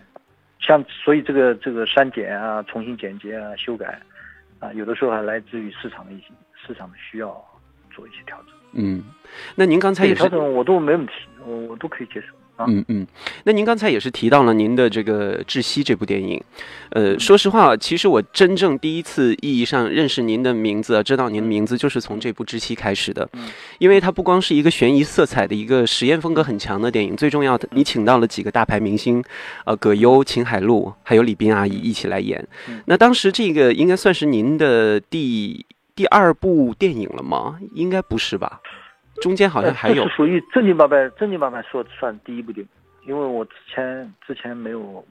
[0.58, 3.96] 像所以这个这个删减啊、重新剪接啊、修改
[4.58, 6.26] 啊，有的时候还来自于市场的一些
[6.66, 7.28] 市场的需要
[7.92, 8.48] 做一些调整。
[8.72, 9.04] 嗯，
[9.54, 11.12] 那您刚才也调整我都没问题，
[11.46, 12.66] 我我都可以接受啊。
[12.68, 13.06] 嗯嗯，
[13.44, 16.42] 那您刚才也是提到了您的这个《窒息》这部电影，
[16.90, 29.22] 呃，说实话，其实我真正第一次意义上认识您的名字，知道您的名字，就是从这部《窒息》开始的嗯，因为它不光是一个悬疑色彩的一个实验风格很强的电影，最重要的，你请到了几个大牌明星，
[29.64, 32.82] 呃，葛优、秦海璐还有李冰阿姨一起来演嗯。
[32.86, 37.58] 那当时这个应该算是您的第第二部电影了吗？
[37.74, 38.60] 应该不是吧？
[39.20, 45.04] 中间好像还有属于正经八百正经八百说算第一部电影，因为我之前之前没有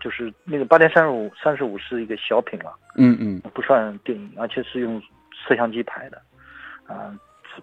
[0.00, 5.00] 就是那个八点三十五三十五是一个小品了，嗯嗯不算电影，而且是用
[5.46, 6.20] 摄像机拍的，
[6.86, 7.14] 啊、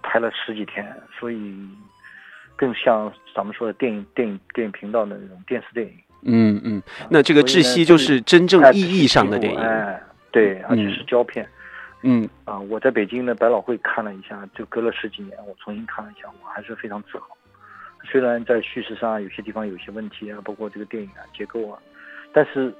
[0.04, 1.68] 拍了十几天，所以
[2.56, 5.94] 更像咱们说的电影电影电影频道的那种电视电影。
[6.24, 9.60] 嗯嗯，那这个窒息就是真正哎意义上的电影。
[9.60, 11.46] 哎，对，而且是胶片。
[11.46, 11.50] 嗯
[12.46, 17.28] 啊，我在北京的百老汇看了一下，就隔了十几年，我重新看了一下，我还是非常自豪。
[18.06, 21.78] 虽然在叙事上有些地方有些问题啊，包括这个电影啊结构啊，
[22.32, 22.74] 但是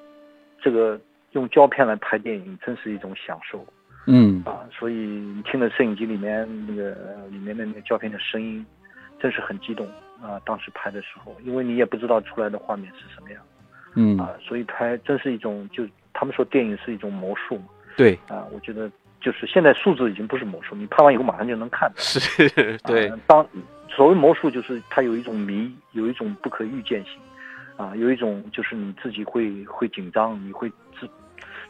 [0.62, 1.00] 这个
[1.32, 3.66] 用胶片来拍电影真是一种享受
[4.08, 4.66] 嗯啊！
[4.72, 8.66] 所以你听着摄影机里面那个呃里面的那个胶片的声音，
[9.20, 9.86] 真是很激动
[10.22, 10.40] 啊！
[10.46, 13.44] 当时拍的时候，因为你也不知道出来的画面是什么样
[13.96, 17.66] 嗯，啊，所以拍真是一种就他们说电影是一种魔术嘛。
[17.98, 18.90] 对，啊，我觉得
[19.22, 21.96] 就是现在数字已经不是魔术，你拍完以后马上就能看到。
[22.02, 23.46] 是，对啊，当
[23.90, 27.14] 所谓魔术就是它有一种迷，有一种不可预见性，
[27.76, 31.10] 啊，有一种就是你自己会会紧张，你会自，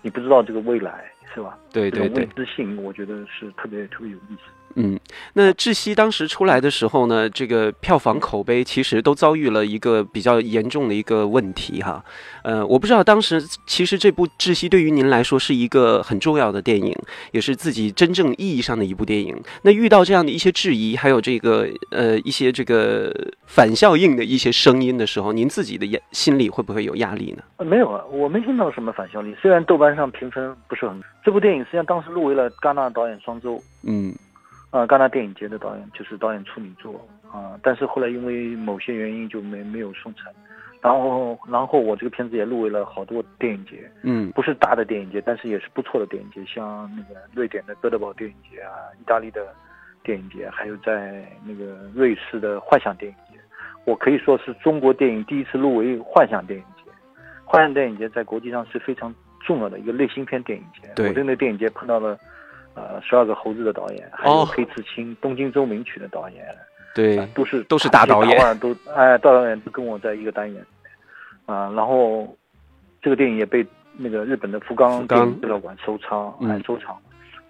[0.01, 1.57] 你不知道这个未来是吧？
[1.71, 4.51] 对对对，自信，我觉得是特别特别有意思。
[4.75, 4.99] 嗯，
[5.33, 12.03] 那窒息当时出来的时候呢，这个票房口碑其实都遭遇了一个比较严重的一个问题哈。
[12.43, 16.95] 呃，我不知道当时其实这部《窒息》对于您来说是一个很重要的电影，
[17.31, 19.35] 也是自己真正意义上的一部电影。
[19.63, 23.11] 那遇到这样的一些质疑，还有这个呃一些这个
[23.47, 27.43] 反效应的一些声音的时候，您自己的压心里会不会有压力呢？
[27.57, 29.35] 呃没有啊，我没听到什么反效应。
[29.41, 34.11] 虽然豆瓣上评分不是很，这部电影实际上当时入围了戛纳导演双周，嗯。
[34.71, 40.33] 啊，戛纳电影节的导演就是导演处女作啊，但是后来因为某些原因就没没有送成，
[40.81, 44.31] 然后然后我这个片子也入围了好多电影节，嗯。
[44.31, 49.53] 不是大的电影节，但是也是不错的电影节，像那个瑞典的哥德堡电影节啊，意大利的
[50.03, 53.39] 电影节，还有在那个瑞士的幻想电影节，
[53.85, 56.89] 我可以说是中国电影第一次入围幻想电影节。
[57.45, 60.87] 幻想电影节在国际上是非常重要的一个类型片电影节。
[60.95, 61.07] 对。
[61.09, 62.17] 我在那电影节碰到了。
[62.75, 66.45] 呃，十二个猴子的导演，还有哦黑刺青、东京周名曲的导演，
[66.95, 68.39] 对啊，都是都是大导演。
[68.39, 70.65] 大都 哎，大导演都跟我在一个单元，
[71.45, 72.37] 啊，然后
[73.01, 73.65] 这个电影也被
[73.97, 76.33] 那个日本的福冈电影资料馆收藏，
[76.65, 76.95] 收藏，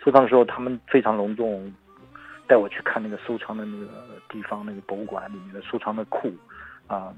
[0.03, 1.71] 收藏的时候他们非常隆重，
[2.47, 3.87] 带我去看那个收藏的那个
[4.29, 6.31] 地方，那个博物馆里面的收藏的库，
[6.87, 7.13] 啊。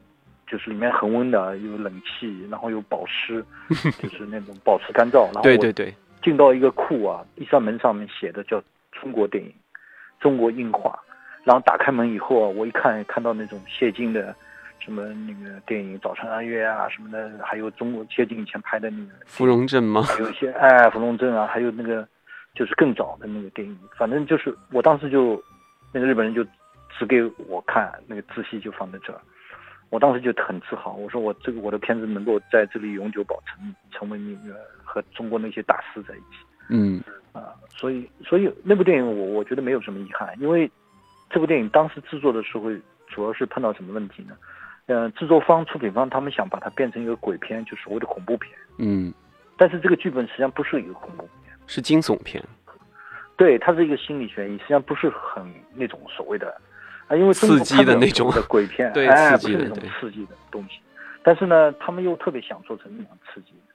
[0.52, 3.42] 就是里面恒温的，有冷气，然后有保湿，
[3.98, 5.24] 就是那种保持干燥。
[5.28, 8.62] 然后对对对，进到一个库啊，一扇门上面写的叫
[8.92, 9.54] 中国电影，
[10.20, 11.00] 中国映画。
[11.46, 14.36] 然后打开门以后啊，我一看看到那种谢晋的
[14.78, 20.02] 什么那个电影《早春二月》啊什么的，还有中国谢晋以前拍的那个芙蓉镇吗？
[20.02, 22.06] 还有一些哎芙蓉镇啊，还有那个
[22.54, 25.42] 就是更早的那个电影，反正就是我当时就
[25.94, 26.44] 那个日本人就
[27.00, 29.20] 指给我看那个字戏就放在这儿。
[29.92, 36.38] 我当时就很自豪，我说我这个我的片子能够在这里永久保存，成为那个和中国那些大师在一起
[36.70, 40.72] 嗯啊，所以所以那部电影我我觉得没有什么遗憾，因为
[41.30, 42.72] 这部电影当时制作的时候
[43.08, 44.38] 主要是碰到什么问题呢？
[44.86, 49.14] 呃，制作方、出品方他们想把它变成一个鬼片，就所谓的恐怖片，嗯，
[49.58, 52.42] 但是这个剧本实际上不是一个恐怖片，是惊悚片。
[53.36, 56.56] 对，它是一个心理悬疑，实际上不是很那种所谓的。
[57.12, 60.80] 啊，因为刺激的那种的 鬼片，对哎，刺激的不是那种刺激的东西。
[61.22, 63.74] 但是呢，他们又特别想做成那种刺激的，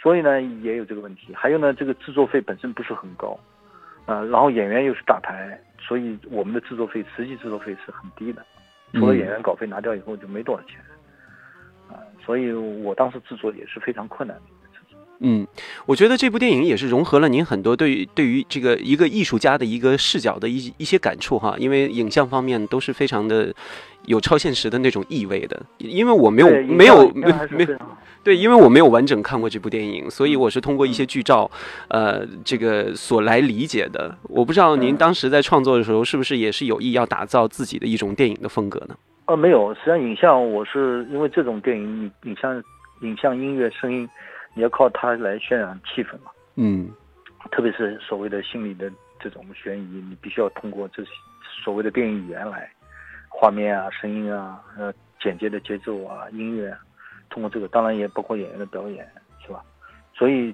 [0.00, 1.34] 所以呢，也有这个问题。
[1.34, 3.36] 还有呢，这个制作费本身不是很高，
[4.06, 8.40] 啊、然后演员又是大牌，所以我们的制作费实际制作费是很低的，
[8.92, 10.78] 除了嗯演员稿费拿掉以后就没多少钱，
[11.90, 14.38] 啊、所以我当时制作也是非常困难。
[15.20, 15.46] 嗯，
[15.86, 23.54] 我觉得这部电影也是融合了您很多对于对于这个一个艺术家的一个视角的一一些感触哈，因为影像方面都是非常的
[24.04, 25.60] 有超现实的那种意味的。
[25.78, 27.66] 因为我没有没有没没
[28.22, 31.48] 对，因为我没有完整看过这部电影，所以我是通过一些剧照，
[31.88, 34.12] 呃，这个所来理解的。
[34.24, 38.96] 我不知道您嗯当时在创作的时候，是不是也是有意要打造自己的一种电影的风格呢？
[39.26, 42.62] 呃，没有，实际上影像我是因为这种电影，你影像、
[43.02, 44.08] 影像、音乐、声音，
[44.56, 46.32] 你要靠它来渲染气氛嘛。
[46.54, 46.90] 嗯
[47.52, 48.90] 特别是所谓的心理的
[49.20, 51.10] 这种悬疑，你必须要通过这些
[51.62, 52.68] 所谓的电影语言来，
[53.28, 56.78] 画面啊、声音啊、呃简洁的节奏啊、音乐啊，
[57.30, 59.06] 通过这个，当然也包括演员的表演，
[59.46, 59.62] 是吧？
[60.14, 60.52] 所以，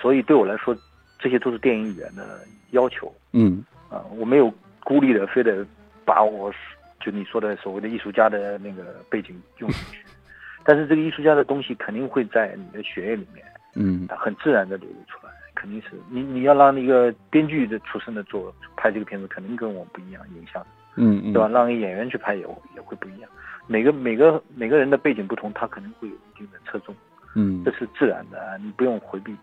[0.00, 0.76] 所以对我来说，
[1.18, 4.52] 这些都是电影语言的要求嗯啊、我没有
[4.82, 5.64] 孤立的非得
[6.04, 6.52] 把我
[7.00, 10.04] 就你说的所谓的艺术家的那个背景用进去，
[10.64, 13.44] 但是这个艺术家的东西肯定会在你的血液里面。
[13.74, 14.06] 嗯。
[14.08, 15.88] 它很自然的流露出来，肯定是。
[16.08, 20.64] 你你要让那个编剧的出身的做拍这个片子，肯定跟我不一样，影响
[20.96, 21.48] 嗯嗯，对吧？
[21.48, 22.42] 让一个演员去拍也
[22.74, 23.30] 也会不一样，
[23.66, 26.94] 每个每个每个人的背景不同，他肯定会有一定的侧重。
[27.34, 27.62] 嗯。
[27.64, 29.34] 这是自然的，你不用回避。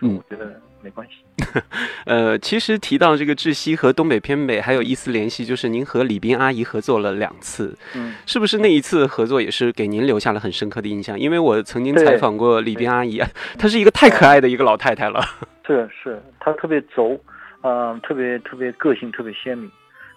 [0.00, 0.16] 嗯。
[0.16, 1.24] 我觉得没关系。
[2.06, 11.18] 呃，其实提到这个窒息和东北偏北还有一丝联系，就是您和李冰阿姨合作了两次，嗯，是不是那一次合作也是给您留下了很深刻的印象？
[11.18, 13.20] 因为我曾经采访过李冰阿姨，
[13.58, 15.20] 她是一个太可爱的一个老太太了。
[15.66, 17.18] 是是，她特别轴，
[17.62, 19.70] 嗯、特别特别个性，特别鲜明。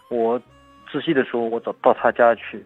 [0.09, 0.39] 我
[0.91, 2.63] 窒息的时候，我找到她家去，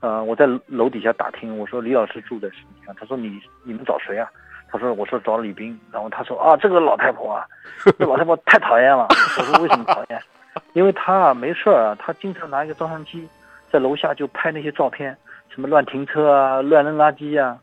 [0.00, 2.94] 呃，我在楼底下打听，我说李老师住在什么地方？
[2.98, 4.28] 他说你你们找谁啊？
[4.70, 7.46] 他说我说找李斌，然后他说啊这个老太婆啊，
[7.98, 9.06] 这老太婆太讨厌了。
[9.38, 10.20] 我说为什么讨厌？
[10.72, 13.26] 因为他啊没事儿啊，她经常拿一个照相机
[13.70, 15.16] 在楼下就拍那些照片，
[15.48, 17.58] 什么乱停车啊、乱扔垃圾啊，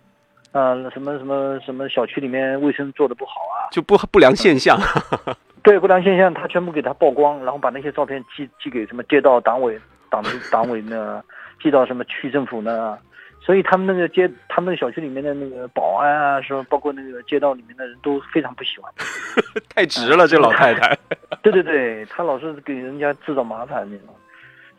[0.52, 4.80] 呃什么什么什么小区里面卫生做的不好啊，就不不良现象，
[5.64, 11.24] 对不良现象，他全部给他曝光，然后把那些照片寄寄给什么街道党委、党党委呢，
[11.62, 12.98] 寄到什么区政府呢，
[13.46, 18.90] 所以他们那个街，他们那个小区里面的那个保安啊，什么包括那个街道里面的人都非常不喜欢。
[19.76, 20.98] 太直了，这老太太。
[21.42, 24.16] 对 对对，她老是给人家制造麻烦那种。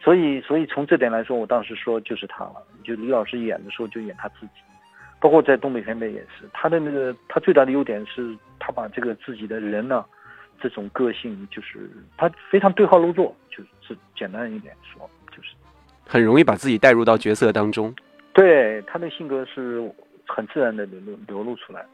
[0.02, 2.54] 所以，所以从这点来说，我当时说就是她了。
[2.82, 4.62] 就李老师演的时候就演她自己，
[5.20, 6.48] 包括在东北片北也是。
[6.54, 10.02] 他的那个他最大的优点是他把这个自己的人呢，
[10.58, 15.50] 这种个性就是他非常对号入座，就是简单一点说，就是
[16.06, 17.94] 很容易把自己带入到角色当中。
[18.34, 19.90] 对他的性格是
[20.26, 21.86] 很自然的流露流露出来。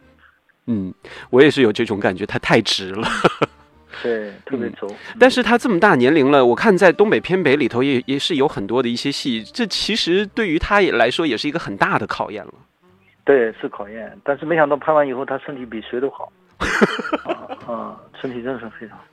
[0.66, 0.92] 嗯，
[1.30, 3.06] 我也是有这种感觉，他太直了。
[4.02, 4.88] 对，特别轴。
[5.18, 12.54] 但是他这么大年龄了，我看在东北偏北里头也也是有很多的一些戏，这其实对于他也来说也是一个很大的考验了。
[13.24, 16.32] 对，是考验，但是没想到拍完以后，他身体比谁都好。
[17.26, 19.04] 啊啊，身体真的是非常好。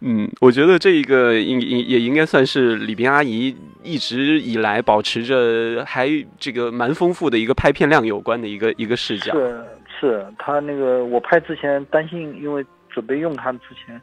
[0.00, 6.08] 嗯，我觉得这一个应应也应该算是李冰阿姨一直以来保持着还
[6.38, 9.32] 这个蛮丰富的一个拍片量有关的一个一个视角。
[9.34, 9.64] 是
[10.00, 14.00] 是，他那个我拍之前担心，因为准备用他之前，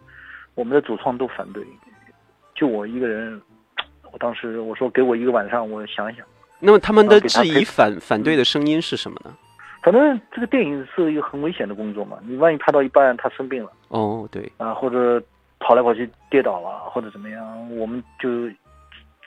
[0.55, 1.63] 我们的主创都反对，
[2.55, 3.41] 就我一个人。
[4.12, 6.25] 我当时我说给我一个晚上，我想想。
[6.60, 9.32] 那么他们的质疑反反对的声音是什么呢？
[9.84, 15.23] 反正这个电影是一个很危险的工作嘛，你万一拍到一半他生病了哦，对，啊，或者
[15.59, 18.49] 跑来跑去跌倒了，或者怎么样，我们就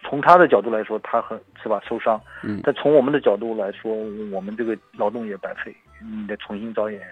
[0.02, 3.92] 从他的角度来说，他很是吧受伤，嗯但从我们的角度来说，
[4.30, 7.08] 我们这个劳动也白费，你得重新找演员，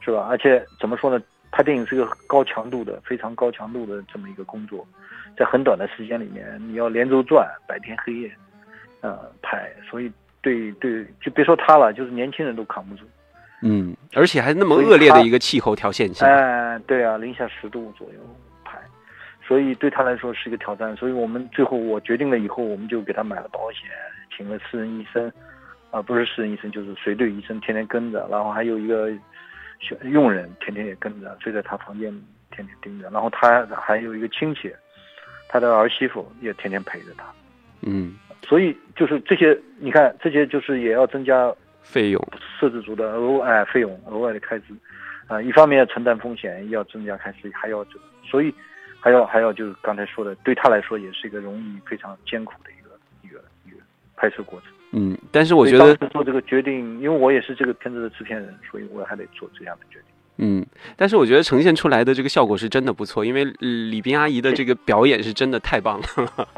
[0.00, 0.26] 是吧？
[0.30, 1.22] 而且怎么说呢？
[1.52, 4.84] 拍电影是个高强度的、非常高强度的这么一个工作，
[5.36, 8.36] 在很短的时间里面，你要连轴转，白天黑夜，
[9.02, 10.10] 呃，拍，所以
[10.42, 13.04] 对对，就别说他了，就是年轻人都扛不住。
[13.66, 18.20] 嗯，而且还那么恶劣的一个气候条件下，哎，对啊，零下十度左右
[18.62, 18.78] 拍，
[19.42, 20.94] 所以对他来说是一个挑战。
[20.94, 23.88] 所以我们最后我决定了以后，我们就给他买了保险，
[24.36, 25.32] 请了私人医生，
[25.90, 29.10] 啊、不是私人医生，就是随队医生，天天跟着，然后还有一个
[29.80, 32.10] 小佣人，天天也跟着，睡在他房间，
[32.50, 33.08] 天天盯着。
[33.08, 34.70] 然后他还有一个亲戚，
[35.48, 37.24] 他的儿媳妇也天天陪着他。
[37.80, 38.14] 嗯，
[38.46, 41.50] 所以就是这些，你看这些就是也要增加
[41.84, 42.20] 费用，
[42.58, 44.74] 设置组的额外费用、额外的开支，
[45.28, 48.52] 啊、一方面要承担风险，要增加开支，还要这个，所以
[48.98, 52.90] 还要还要就是刚才说的，对他来说也是一个容易非常艰苦的一个
[53.22, 53.76] 一个一个
[54.16, 54.70] 拍摄过程。
[54.96, 60.08] 嗯，但是我觉得，做这个决定，因为我也是这个片子的制片人，所以我还得做这样的决定。
[60.36, 60.64] 嗯，
[60.96, 66.48] 但是我觉得呈现出来的这个效果是真的不错，因为呃李冰阿姨的这个表演是真的太棒了。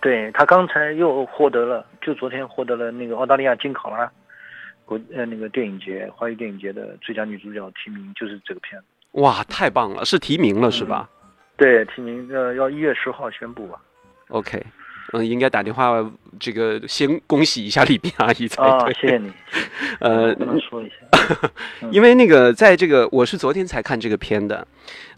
[0.00, 4.10] 对他刚才又获得了，就昨天获得了那个澳大利亚金考拉
[4.84, 8.86] 国呃那个电影节华语电影节的最佳女主角提名，就是这个片子。
[9.20, 11.08] 哇，太棒了，是提名了是吧、
[11.56, 13.80] 对，提名呃要一月十号宣布吧。
[14.28, 14.64] o k
[15.12, 16.04] 嗯，应该打电话
[16.40, 18.94] 这个先恭喜一下李斌阿姨才啊，对。
[18.94, 19.30] 谢谢你。
[20.00, 20.94] 呃，跟他说一下。
[21.92, 24.66] 因为那个在这个我是昨天才看这个片的，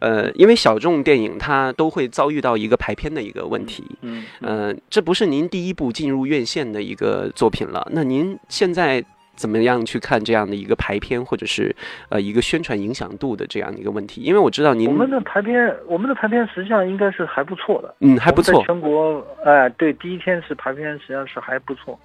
[0.00, 9.02] 呃，因为小众电影它都会遭遇到一个排片的一个问题，嗯，呃，这不是您第一部进入院线的一个作品了，那您现在
[9.36, 11.74] 怎么样去看这样的一个排片，或者是
[12.08, 14.22] 呃一个宣传影响度的这样的一个问题？
[14.22, 21.98] 因为我知道您我们的排片，我们的排片实际上应该是还不错的，嗯还不错全国，哎、对，第一天是排片实际上是还不错，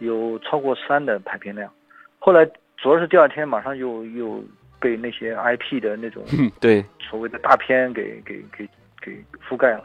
[0.00, 1.70] 有超过三的排片量。
[2.18, 2.44] 后来
[2.76, 4.42] 主要是第二天马上又又
[4.80, 8.68] 被那些 IP 的那种嗯 对，所谓的大片给给给
[9.00, 9.84] 给覆盖了。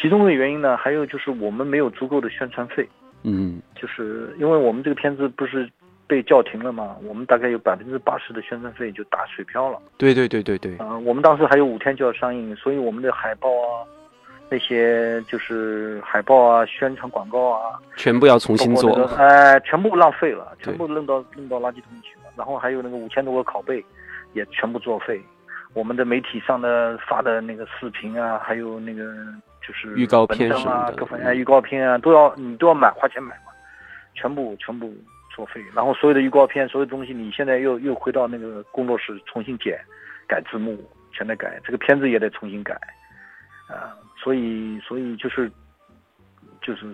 [0.00, 2.86] 其中的原因呢，还有就是我们没有足够的宣传费，
[3.22, 5.68] 嗯就是因为我们这个片子不是
[6.06, 9.78] 被叫停了嘛，我们大概有百分之八十的宣传费就打水漂了。
[9.98, 13.82] 对对对对对，啊、我们当时还有五天就要上映，所以我们的海报啊，
[14.48, 22.30] 那些就是海报啊、宣传广告啊，全部要重新做哎、全部浪费了，全部扔到扔到垃圾桶里去了。
[22.36, 23.84] 然后还有那个五千多个拷贝，
[24.32, 25.20] 也全部作废。
[25.74, 29.02] 我们的媒体上的发的那个视频啊，还有那个
[29.66, 33.52] 就是预告片啊什么，的各方面预告片啊，都要你都要买花钱买嘛，
[34.14, 34.94] 全部全部
[35.36, 35.62] 作废。
[35.74, 39.78] 然后所有的预告片，所有东西，你现在又又回到那个工作室重新剪，
[40.26, 40.82] 改字幕，
[41.12, 42.74] 全在改，这个片子也得重新改，
[43.68, 45.52] 啊，所以所以就是
[46.62, 46.92] 就是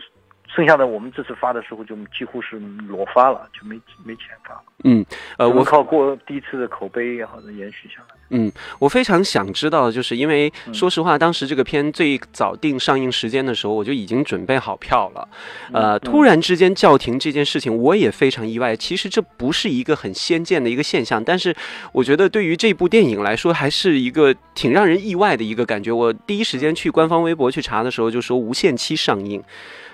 [0.55, 4.63] 剩下的我们这次发的时候就几乎是裸发了，就没没钱发了。
[4.85, 5.05] 嗯，
[5.39, 8.17] 呃，我靠过第一次的口碑，也好，能延续下来。
[8.35, 15.29] 嗯，我非常想知道，就是因为嗯说实话，当时这个片最早定上映时间的时候，我就已经准备好票了。
[15.73, 18.77] 呃，嗯突然之间叫停这件事情，我也非常意外。
[18.77, 21.55] 其实这不是一个很先见的一个现象，但是
[21.93, 25.93] 我觉得对于这部电影来说，还是一个挺让人意外的一个感觉。
[25.93, 29.43] 我第一时间去官方微博去查的时候，就说无限期上映。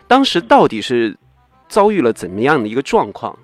[0.09, 1.15] 当时到底是
[1.69, 3.39] 遭遇了怎么样的一个状况，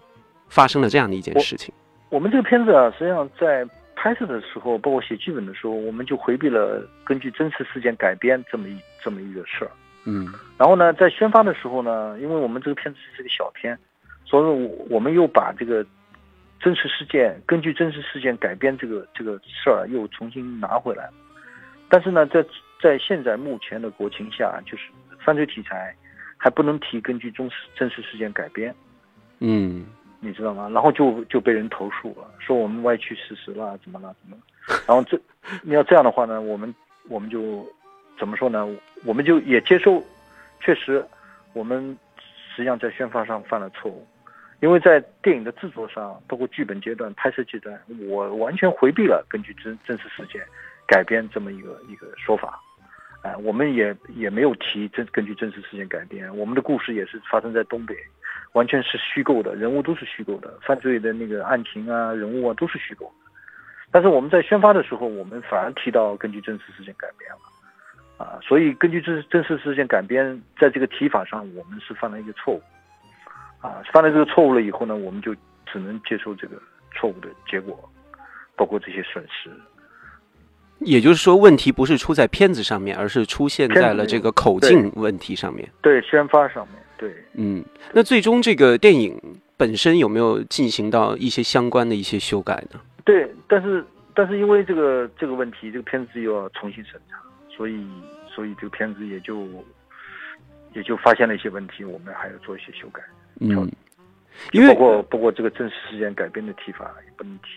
[0.48, 1.72] 发生了这样的一件事情？
[2.08, 9.70] 我们这个片子啊，实际上在拍摄的时候，包括写剧本的时候，我们就回避了根据真实事件改编这么一这么一个事儿。
[10.06, 13.78] 嗯然后呢，在宣发的时候呢，因为我们这个片子是个小片，
[14.24, 15.84] 所以我我们又把这个
[16.60, 21.08] 真实事件根据真实事件改编这个这个事儿又重新拿回来。
[21.88, 22.44] 但是呢，在
[22.82, 24.84] 在现在目前的国情下，就是
[25.24, 25.94] 犯罪题材
[26.37, 28.74] 还不能提根据真实真实事件改编，
[29.41, 29.87] 嗯
[30.20, 30.70] 你知道吗？
[30.72, 34.82] 然后就就被人投诉了，说我们歪曲事实了，怎么了怎么了？
[34.87, 35.20] 然后这
[35.62, 36.74] 你要这样的话呢，我们
[37.09, 37.66] 我们就
[38.18, 38.66] 怎么说呢？
[39.05, 40.03] 我们就也接受，
[40.61, 41.05] 确实
[41.53, 41.97] 我们
[42.55, 44.07] 实际上在宣发上犯了错误，
[44.61, 47.78] 因为在电影的制作上，包括剧本阶段、拍摄阶段，
[48.09, 50.41] 我完全回避了根据真真实事件
[50.87, 52.59] 改编这么一个一个说法。
[53.24, 57.96] 啊，我们也也没有提真根据真实事件改编，我们的故事也是发生在东北，
[58.52, 63.30] 完全是虚构的，人物都是虚构的，犯罪的那个案情啊、人物啊都是虚构的。
[63.90, 72.62] 但是我们在宣发的时候，我们反而提到根据真实事件改编了，啊，所以根据真真实事件改编，在这个提法上，我们是犯了一个错误，
[73.62, 76.60] 啊，犯了这个错误了以后呢，我们就只能接受这个
[76.94, 77.88] 错误的结果，
[78.54, 79.50] 包括这些损失。
[80.80, 85.68] 也就是说，问题不是出在片子上面，而是出现在了这个口径问题上面。
[85.80, 89.18] 对宣发上面，对，嗯，那最终这个电影
[89.56, 92.80] 本身有没有进行到一些相关的一些修改呢？
[93.04, 97.16] 对，但是但是因为这个这个问题，这个片子又要重新审查，
[97.56, 97.86] 所以
[98.28, 99.46] 所以这个片子也就
[100.74, 103.00] 也就发现了一些问题，我们还要做一些修改，
[103.40, 103.70] 嗯，
[104.52, 107.48] 因为不过不过这个真实事件改编的提法也不能提。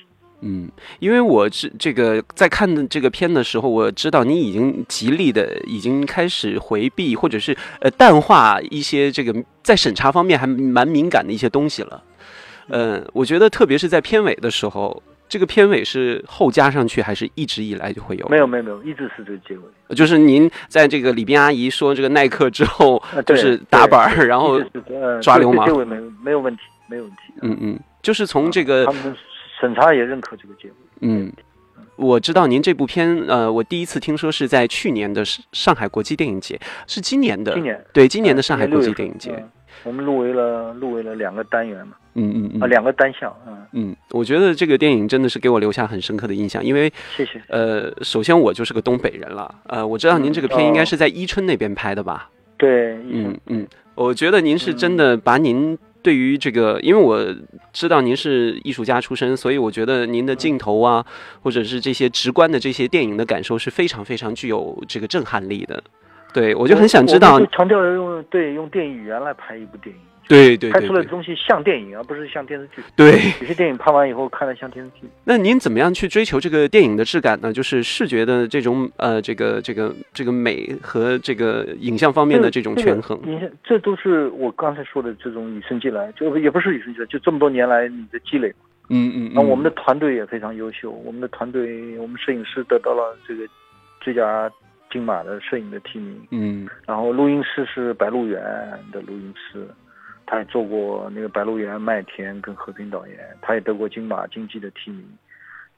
[0.41, 0.69] 嗯，
[0.99, 9.33] 因为我是这个在看的这个片的时候，我知道你已经极力的已经开始回避或者是呃淡化一些这个
[9.63, 12.03] 在审查方面还蛮敏感的一些东西了。
[12.69, 18.27] 嗯，我觉得特别是在片尾的时候，这个片尾是后加上去，还是一直以来就会有？
[18.27, 19.95] 没有没有没有，一直是这个结尾。
[19.95, 24.61] 就是您在这个李斌阿姨说这个耐克之后， 就是打板儿，然后
[25.21, 27.17] 抓流氓这个结尾没没有问题，没有问题。
[27.41, 29.15] 嗯嗯，就是从这个他们
[29.59, 30.75] 审查也认可这个节目。
[31.01, 31.31] 嗯，
[31.95, 37.85] 我知道您这部片，呃，我第一次听说是在去年的上上海国际电影节，是今年的，今年。
[37.93, 39.49] 对今年的上海国际电影节，嗯
[39.83, 42.63] 我们入围了入围了两个单元嘛，嗯，嗯嗯。
[42.63, 47.39] 啊两个单项，嗯，嗯，我觉得这个电影真的是给我留下很深刻的印象，因为谢谢。
[47.47, 52.29] 呃，首先我就是个东北人了，呃，我知道您这个片应该是在伊春那边拍的吧？
[52.57, 55.77] 对，嗯嗯，我觉得您是真的把您
[56.07, 57.21] 对于这个，因为我
[57.73, 61.05] 知道您是艺术家出身，所以我觉得您的镜头啊，
[61.43, 65.83] 或者是这些直观的这些电影的感受是非常非常具有这个震撼力的。
[66.33, 72.81] 对，我就很想知道，强调要用对用电影语言来拍一部电影，对对对对拍出来的东西像电影，而不是像电视剧。
[72.95, 73.13] 对。
[73.41, 75.07] 有些电影拍完以后看了像电视剧。
[75.23, 77.53] 那您怎么样去追求这个电影的质感呢？
[77.53, 83.19] 就是视觉的这种呃，这个这个这个美和这个影像方面的这种权衡。
[83.23, 88.53] 你看，这都是我刚才说的这种与生俱来，就也不是与生俱来，就这么多年来你的积累。
[88.89, 93.43] 嗯嗯那我们的团队也非常优秀，我们的团队，我们摄影师得到了这个
[93.99, 94.49] 最佳
[94.89, 98.41] 金马的摄影的提名，嗯然后录音师是白鹿原
[98.91, 99.67] 的录音师，
[100.27, 105.03] 他也做过那个白鹿原、麦田跟和平导演，他也得过金马金鸡的提名。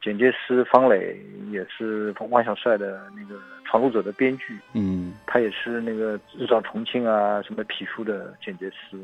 [0.02, 1.18] 剪接师方磊
[1.52, 3.36] 也是汪小帅的那个
[3.66, 8.98] 《闯入者》的编剧，嗯他也是那个《日照重庆》啊什么皮肤的剪接师，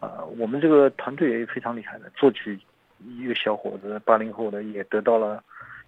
[0.00, 2.58] 啊、我们这个团队也非常厉害的，作曲
[3.06, 5.40] 一个小伙子八零后的也得到了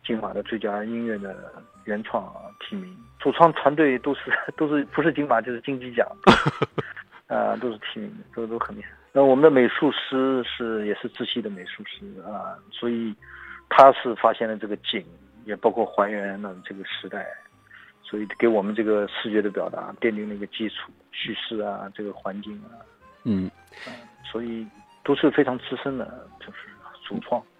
[0.07, 1.53] 金马的最佳音乐的
[1.87, 6.07] 原创提名，主创团队都是 都是不是金马就是金鸡奖，
[7.31, 8.91] 啊，都是提名的，都都很厉害。
[9.12, 13.14] 那我们的美术师是也是自系的美术师啊，所以
[13.68, 15.05] 他是发现了这个景，
[15.45, 17.26] 也包括还原了这个时代，
[18.03, 22.78] 所以给我们这个视觉的表达奠定了一个基础，叙事啊，这个环境啊，
[23.24, 23.51] 嗯，
[24.24, 24.66] 所以
[25.03, 26.68] 都是非常资深的，就是
[27.05, 27.43] 主创。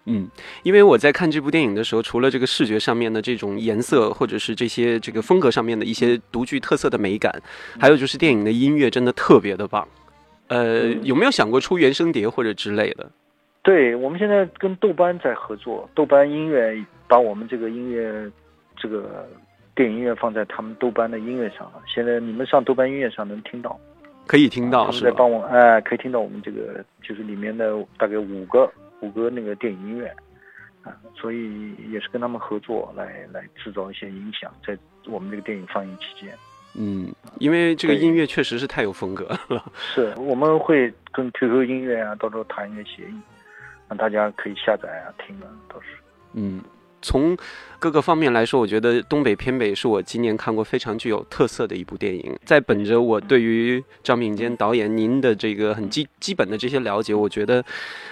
[0.63, 7.41] 因为我在看这部电影的时候，除了这个视觉上面的这种颜色，或者是这些这个风格上面的一些独具特色的美感，
[7.79, 9.87] 还有就是电影的音乐真的特别的棒。
[10.47, 13.09] 呃，有没有想过出原声碟或者之类的？
[13.63, 16.75] 对，我们现在跟豆瓣在合作，豆瓣音乐
[17.07, 18.29] 把我们这个音乐
[18.75, 19.29] 这个
[19.75, 21.81] 电影音乐放在他们豆瓣的音乐上了。
[21.87, 23.79] 现在你们上豆瓣音乐上能听到，
[24.25, 28.69] 可以听到，他们在帮我哎，可以听到我们这个就是里面的大概五个。
[29.01, 30.07] 谷歌那个电影音乐
[30.83, 34.77] 啊，所以也是跟他们合作来来制造一些影响，在
[35.07, 36.37] 我们这个电影放映期间。
[36.73, 39.69] 嗯，因为这个音乐确实是太有风格了。
[39.75, 43.19] 是，我们会跟 QQ 音乐啊，到时候谈一个协议，
[43.89, 45.87] 让大家可以下载啊听啊，都是。
[46.33, 46.61] 嗯。
[47.01, 47.35] 从
[47.79, 52.37] 各个方面来说，我觉得《东北偏北》是我今年看过非常具有特色的一部电影。
[52.45, 57.63] 在本着我对于张炳坚导演您的这个很基基本的这些了解，我觉得，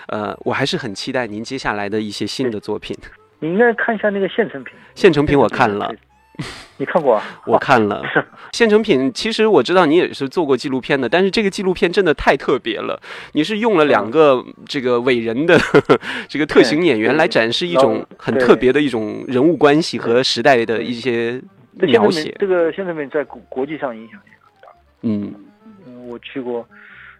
[0.08, 2.98] 呃，我还是很期待您接下来的一些新的作品。
[3.40, 4.74] 你应该看一下那个现成品。
[4.96, 5.94] 现成品我看了。
[6.78, 7.22] 你看过？
[7.46, 8.02] 我看了。
[8.54, 13.00] 现成品其实我知道你也是做过纪录片的，但是这个纪录片真的太特别了。
[13.34, 15.60] 你是用了两个这个伟人的
[16.28, 21.42] 这个特型演员来展示一种很特别的一种人物关系和时代的一些
[21.74, 22.36] 描写。
[22.40, 24.70] 这个现成品在国国际上影响也很大。
[25.02, 25.34] 嗯，
[26.08, 26.66] 我去过。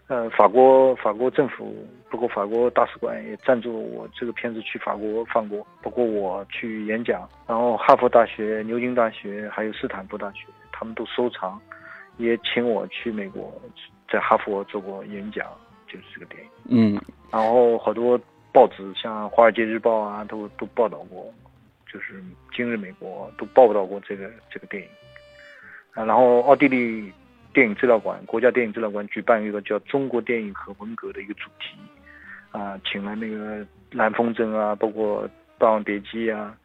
[0.08, 1.72] 呃，法国法国政府，
[2.10, 11.60] 包括法国大使馆也赞助我这个片子去法国放过，包括我去演讲，然后哈佛大学、牛津大学还有斯坦福大学，他们都收藏，
[12.16, 13.52] 也请我去美国，
[14.10, 15.46] 在哈佛做过演讲，
[15.86, 16.50] 就是这个电影。
[16.68, 17.00] 嗯，
[17.30, 18.20] 然后好多
[18.52, 21.32] 报纸，像《华尔街日报》啊，都都报道过，
[21.90, 22.20] 就是
[22.54, 24.88] 《今日美国》都报道过这个这个电影。
[25.92, 27.12] 啊，然后奥地利。
[27.52, 31.76] 电影资料馆，国家电影资料馆举办一个叫“中国电影和文革”的一个主题，
[32.50, 35.24] 啊，请了那个蓝风筝啊，包括
[35.58, 36.56] 《霸王别姬》啊，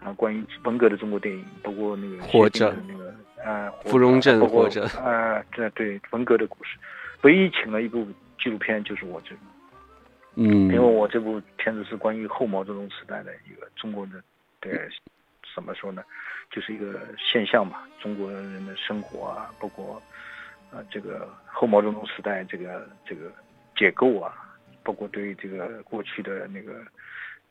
[0.00, 3.14] 啊，关于文革的中国电影，包括那个活着那个
[3.44, 6.78] 啊，芙蓉镇活着啊，这对文革的故事，
[7.22, 8.06] 唯一请了一部
[8.38, 9.40] 纪录片就是我这个，
[10.36, 14.22] 嗯，因为我这部片子是关于后毛泽东时代的一个中国的，
[14.60, 14.88] 对，
[15.54, 16.02] 怎么说呢，
[16.50, 20.02] 就是一个现象吧，中国人的生活啊，包括。
[20.72, 23.30] 啊，这个后毛泽东时代，这个这个
[23.76, 24.34] 解构啊，
[24.84, 26.84] 包括对这个过去的那个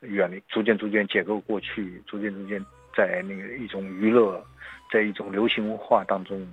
[0.02, 2.64] 远离，逐渐逐渐解构过去，逐渐逐渐
[2.96, 4.42] 在那个一种娱乐，
[4.92, 6.48] 在一种流行文化当中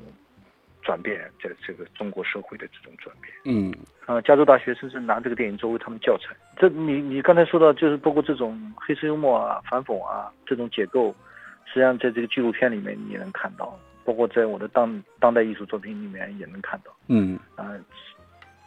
[0.83, 3.33] 转变，在这个中国社会的这种转变。
[3.45, 3.73] 嗯，
[4.07, 6.35] 啊，加州大学甚至拿这个电影作为他们教材。
[6.57, 11.15] 这你你刚才说到，就是包括这种黑色幽默啊、反讽啊这种解构，
[11.67, 13.79] 实际上在这个纪录片里面你也能看到。
[14.03, 17.77] 包括在我的当当代艺术作品里面也能看到，嗯啊，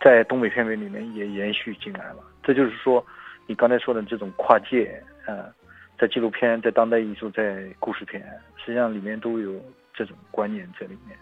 [0.04, 2.18] 在东北片尾里面也延续进来了。
[2.44, 3.04] 这就是说，
[3.48, 5.46] 你刚才说的这种跨界，呃，
[5.98, 8.22] 在纪录片、在当代艺术、在故事片，
[8.58, 9.54] 实际上里面都有
[9.94, 11.18] 这种观念在里面。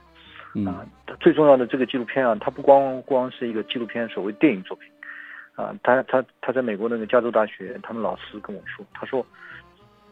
[0.67, 0.85] 啊，
[1.21, 4.91] 最重要的这个纪录片啊，它不光光是一个纪录片，所谓电影作品，
[5.55, 9.25] 啊，他他他在美国那个加州大学，他们老师跟我说，他说，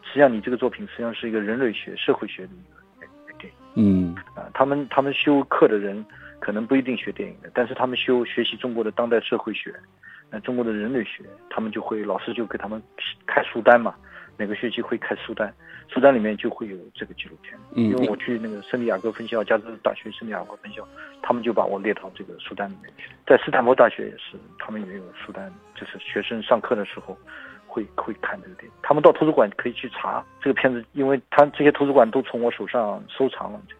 [0.02, 3.58] 实际上你这个作品实际上是一个人类学、社会学的一个电影。
[3.74, 6.02] 嗯啊，他们他们修课的人
[6.40, 9.72] 可能不一定学电影的，但是他们修学习中国的当代社会学，
[10.30, 12.82] 呃，中国的人类学，他们就会老师就给他们
[13.26, 13.94] 开书单嘛，
[14.36, 15.54] 每个学期会开书单，
[15.88, 17.58] 书单里面就会有这个纪录片。
[17.76, 20.82] 嗯，因为我去那个圣地亚哥分校，加州大学圣地亚哥分校，
[21.22, 23.10] 他们就把我列到这个书单里面去。
[23.26, 27.16] 在斯坦福大学也是，他们也有书单，就是学生上课的时候。
[27.72, 33.79] 会会看这个电影，他们到图书馆可以去查这个片子，因为他这些图书馆都从我手上收藏了这这个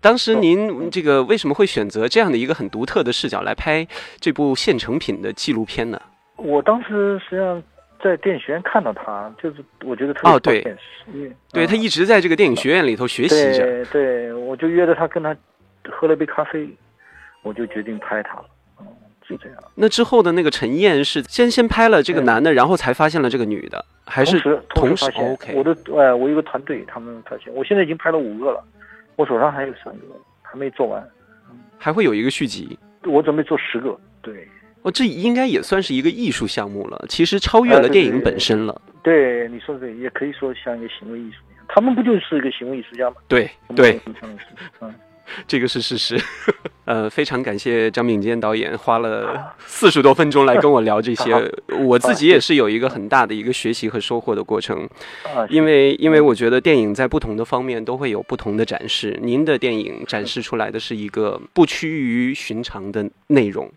[0.00, 3.86] 当时您这个为什么会选择这样的一个很独特的视角来拍
[4.18, 6.00] 这部现成品的纪录片呢？
[6.36, 7.62] 我当时实际上
[8.02, 13.64] 在电影学院看到他，就是我觉得特别现实，因为对他一直在这个电影学院里头学习着。
[13.64, 15.36] 对，对我就约着他跟他
[15.88, 16.68] 喝了杯咖啡，
[17.42, 18.44] 我就决定拍他了。
[19.24, 19.58] 是这样。
[19.76, 28.64] 那之后的那个陈燕是先先拍了这个男的，然后才发现了这个女的，还是同时？OK，我的哎，我有个团队，他们发现，我现在已经拍了五个了，
[29.22, 30.06] 我手上还有三个
[30.42, 31.00] 还没做完，
[31.78, 32.76] 还会有一个续集。
[33.04, 34.48] 我准备做十个，对。
[34.82, 38.82] 哦，这应该也算是一个艺术项目了，其实超越了电影本身了。
[39.00, 43.16] 对，你说的也可以说像一个行为艺术一样，他们不就是一个行为艺术家吗？
[43.28, 44.00] 对对。
[44.80, 44.92] 嗯。
[45.46, 46.20] 这个是事实。
[46.84, 51.32] 呃，非常感谢张敏坚导演花了四十多分钟来跟我聊这些，
[51.86, 54.84] 我自己也是有一个很大的一个学习和收获的过程。
[55.24, 63.70] 啊，因为因为我觉得电影在不同的方面都会有不同的展示，您的电影展示出来的是一个不趋于寻常的内容，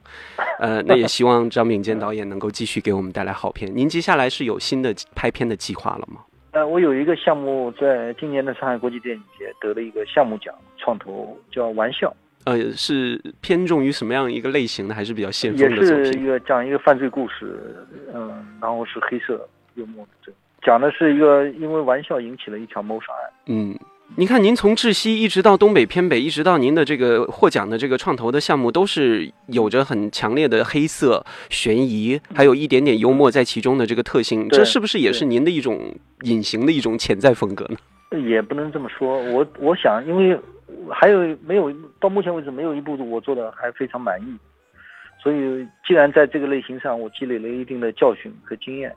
[0.59, 3.71] 呃，那也希望张敏坚导演能够继续给我们带来好片。
[3.75, 6.21] 您接下来是有新的拍片的计划了吗？
[6.55, 12.07] 呃，我有一个项目，在今年的上海国际电影节得了一个项目奖，创投叫《玩笑》，
[12.49, 16.25] 呃，是偏重于什么样一个类型的，还是比较先也锋的作是一品？
[16.25, 17.75] 个讲一个犯罪故事，
[18.13, 20.31] 嗯，然后是黑色幽默的，这
[20.65, 23.33] 讲的是一个因为玩笑引起了一场谋杀案。
[23.47, 23.77] 嗯，
[24.17, 34.47] 您看，您从窒息一直到东北偏北，一直到您的这个获奖的这个创投的项目，都是有着很强烈的黑色、悬疑，还有一点点幽默在其中的这个特性。
[34.47, 38.19] 这是不是也是您的一种隐形的一种潜在风格呢？
[38.29, 40.39] 也不能这么说，我我想，因为
[40.89, 44.37] 还有没有到目前为止没有一部我做的还非常满意，
[45.21, 48.93] 所以既然在这个类型上我积累了一定的教训和经验，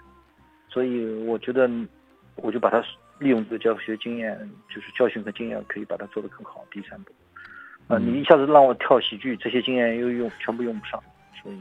[0.68, 1.68] 所以我觉得
[2.36, 2.80] 我就把它
[3.18, 4.38] 利用这个教学经验，
[4.68, 6.64] 就是教训和经验，可以把它做得更好。
[6.70, 7.12] 第三步，
[7.88, 11.02] 啊、嗯你一下子让我跳喜剧，这些经验又用全部用不上，
[11.42, 11.56] 所以。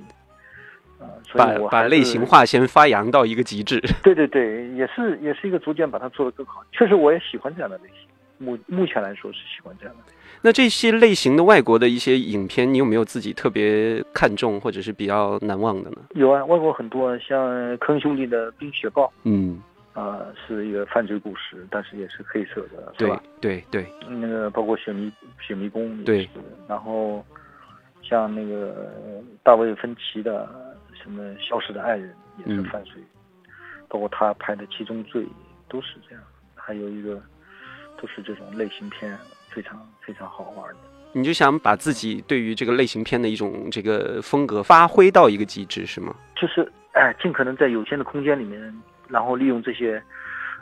[0.99, 3.79] 啊，所把以我还是把类型化先发扬到一个极致。
[4.01, 6.63] 对对对，也是也是一个逐渐把它做得更好。
[6.71, 8.07] 确实，我也喜欢这样的类型。
[8.39, 10.13] 目目前来说是喜欢这样的。
[10.41, 15.97] 那这些类型的外国的一些影片，你有没有自己特别看重或者是比较难忘的呢？
[16.15, 19.61] 有啊，外国很多，像坑兄弟的《冰雪暴》嗯，
[19.97, 23.23] 啊、是一个犯罪故事，但是也是黑色的，是对吧？
[23.41, 26.29] 对对，那个包括雪迷雪迷宫也对是，
[26.67, 27.25] 然后
[28.03, 28.91] 像那个
[29.41, 30.47] 大卫芬奇的
[30.93, 32.13] 什么《消失的爱人》
[32.47, 33.01] 也是嗯犯罪，
[33.87, 35.23] 包括他拍的《七宗罪》
[35.67, 36.23] 都是这样，
[36.53, 37.19] 还有一个
[37.99, 39.17] 都是这种类型片，
[39.49, 40.77] 非常非常好玩的。
[41.11, 46.15] 你就想把自己对于这个类型片的一种这个风格发挥到一个极致，是吗？
[46.35, 48.61] 就是哎，尽可能在有限的空间里面，
[49.09, 50.01] 然后利用这些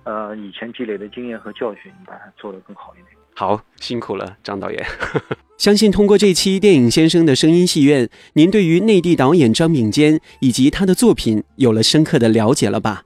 [0.03, 3.17] 呃以前积累的经验和教训，把它做得更好一点。
[3.33, 4.85] 好，辛苦了，张导演。
[5.57, 13.03] 相信通过这期电影先生的声音戏院，您对于内地导演张秉坚以及他的作品有了深刻的了解了吧？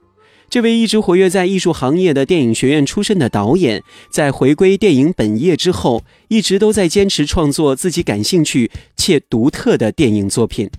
[0.49, 10.71] 这位一直活跃在艺术行业的电影学院出身的导演，在回归电影本业之后，一直都在坚持创作自己感兴趣且独特的电影作品。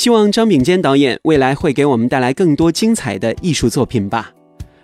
[0.00, 4.32] 希望张秉坚导演未来会给我们带来更多精彩的艺术作品吧。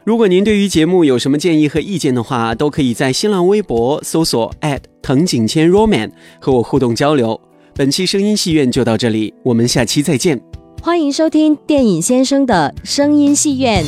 [0.04, 4.54] 如果您对于节目有什么建议和意见的话，都可以在新浪微博搜索
[5.00, 7.40] 藤井千 Roman 和我互动交流。
[7.74, 10.38] 本期声音戏院就到这里，我们下期再见。
[10.82, 13.82] 欢迎收听电影先生的声音戏院。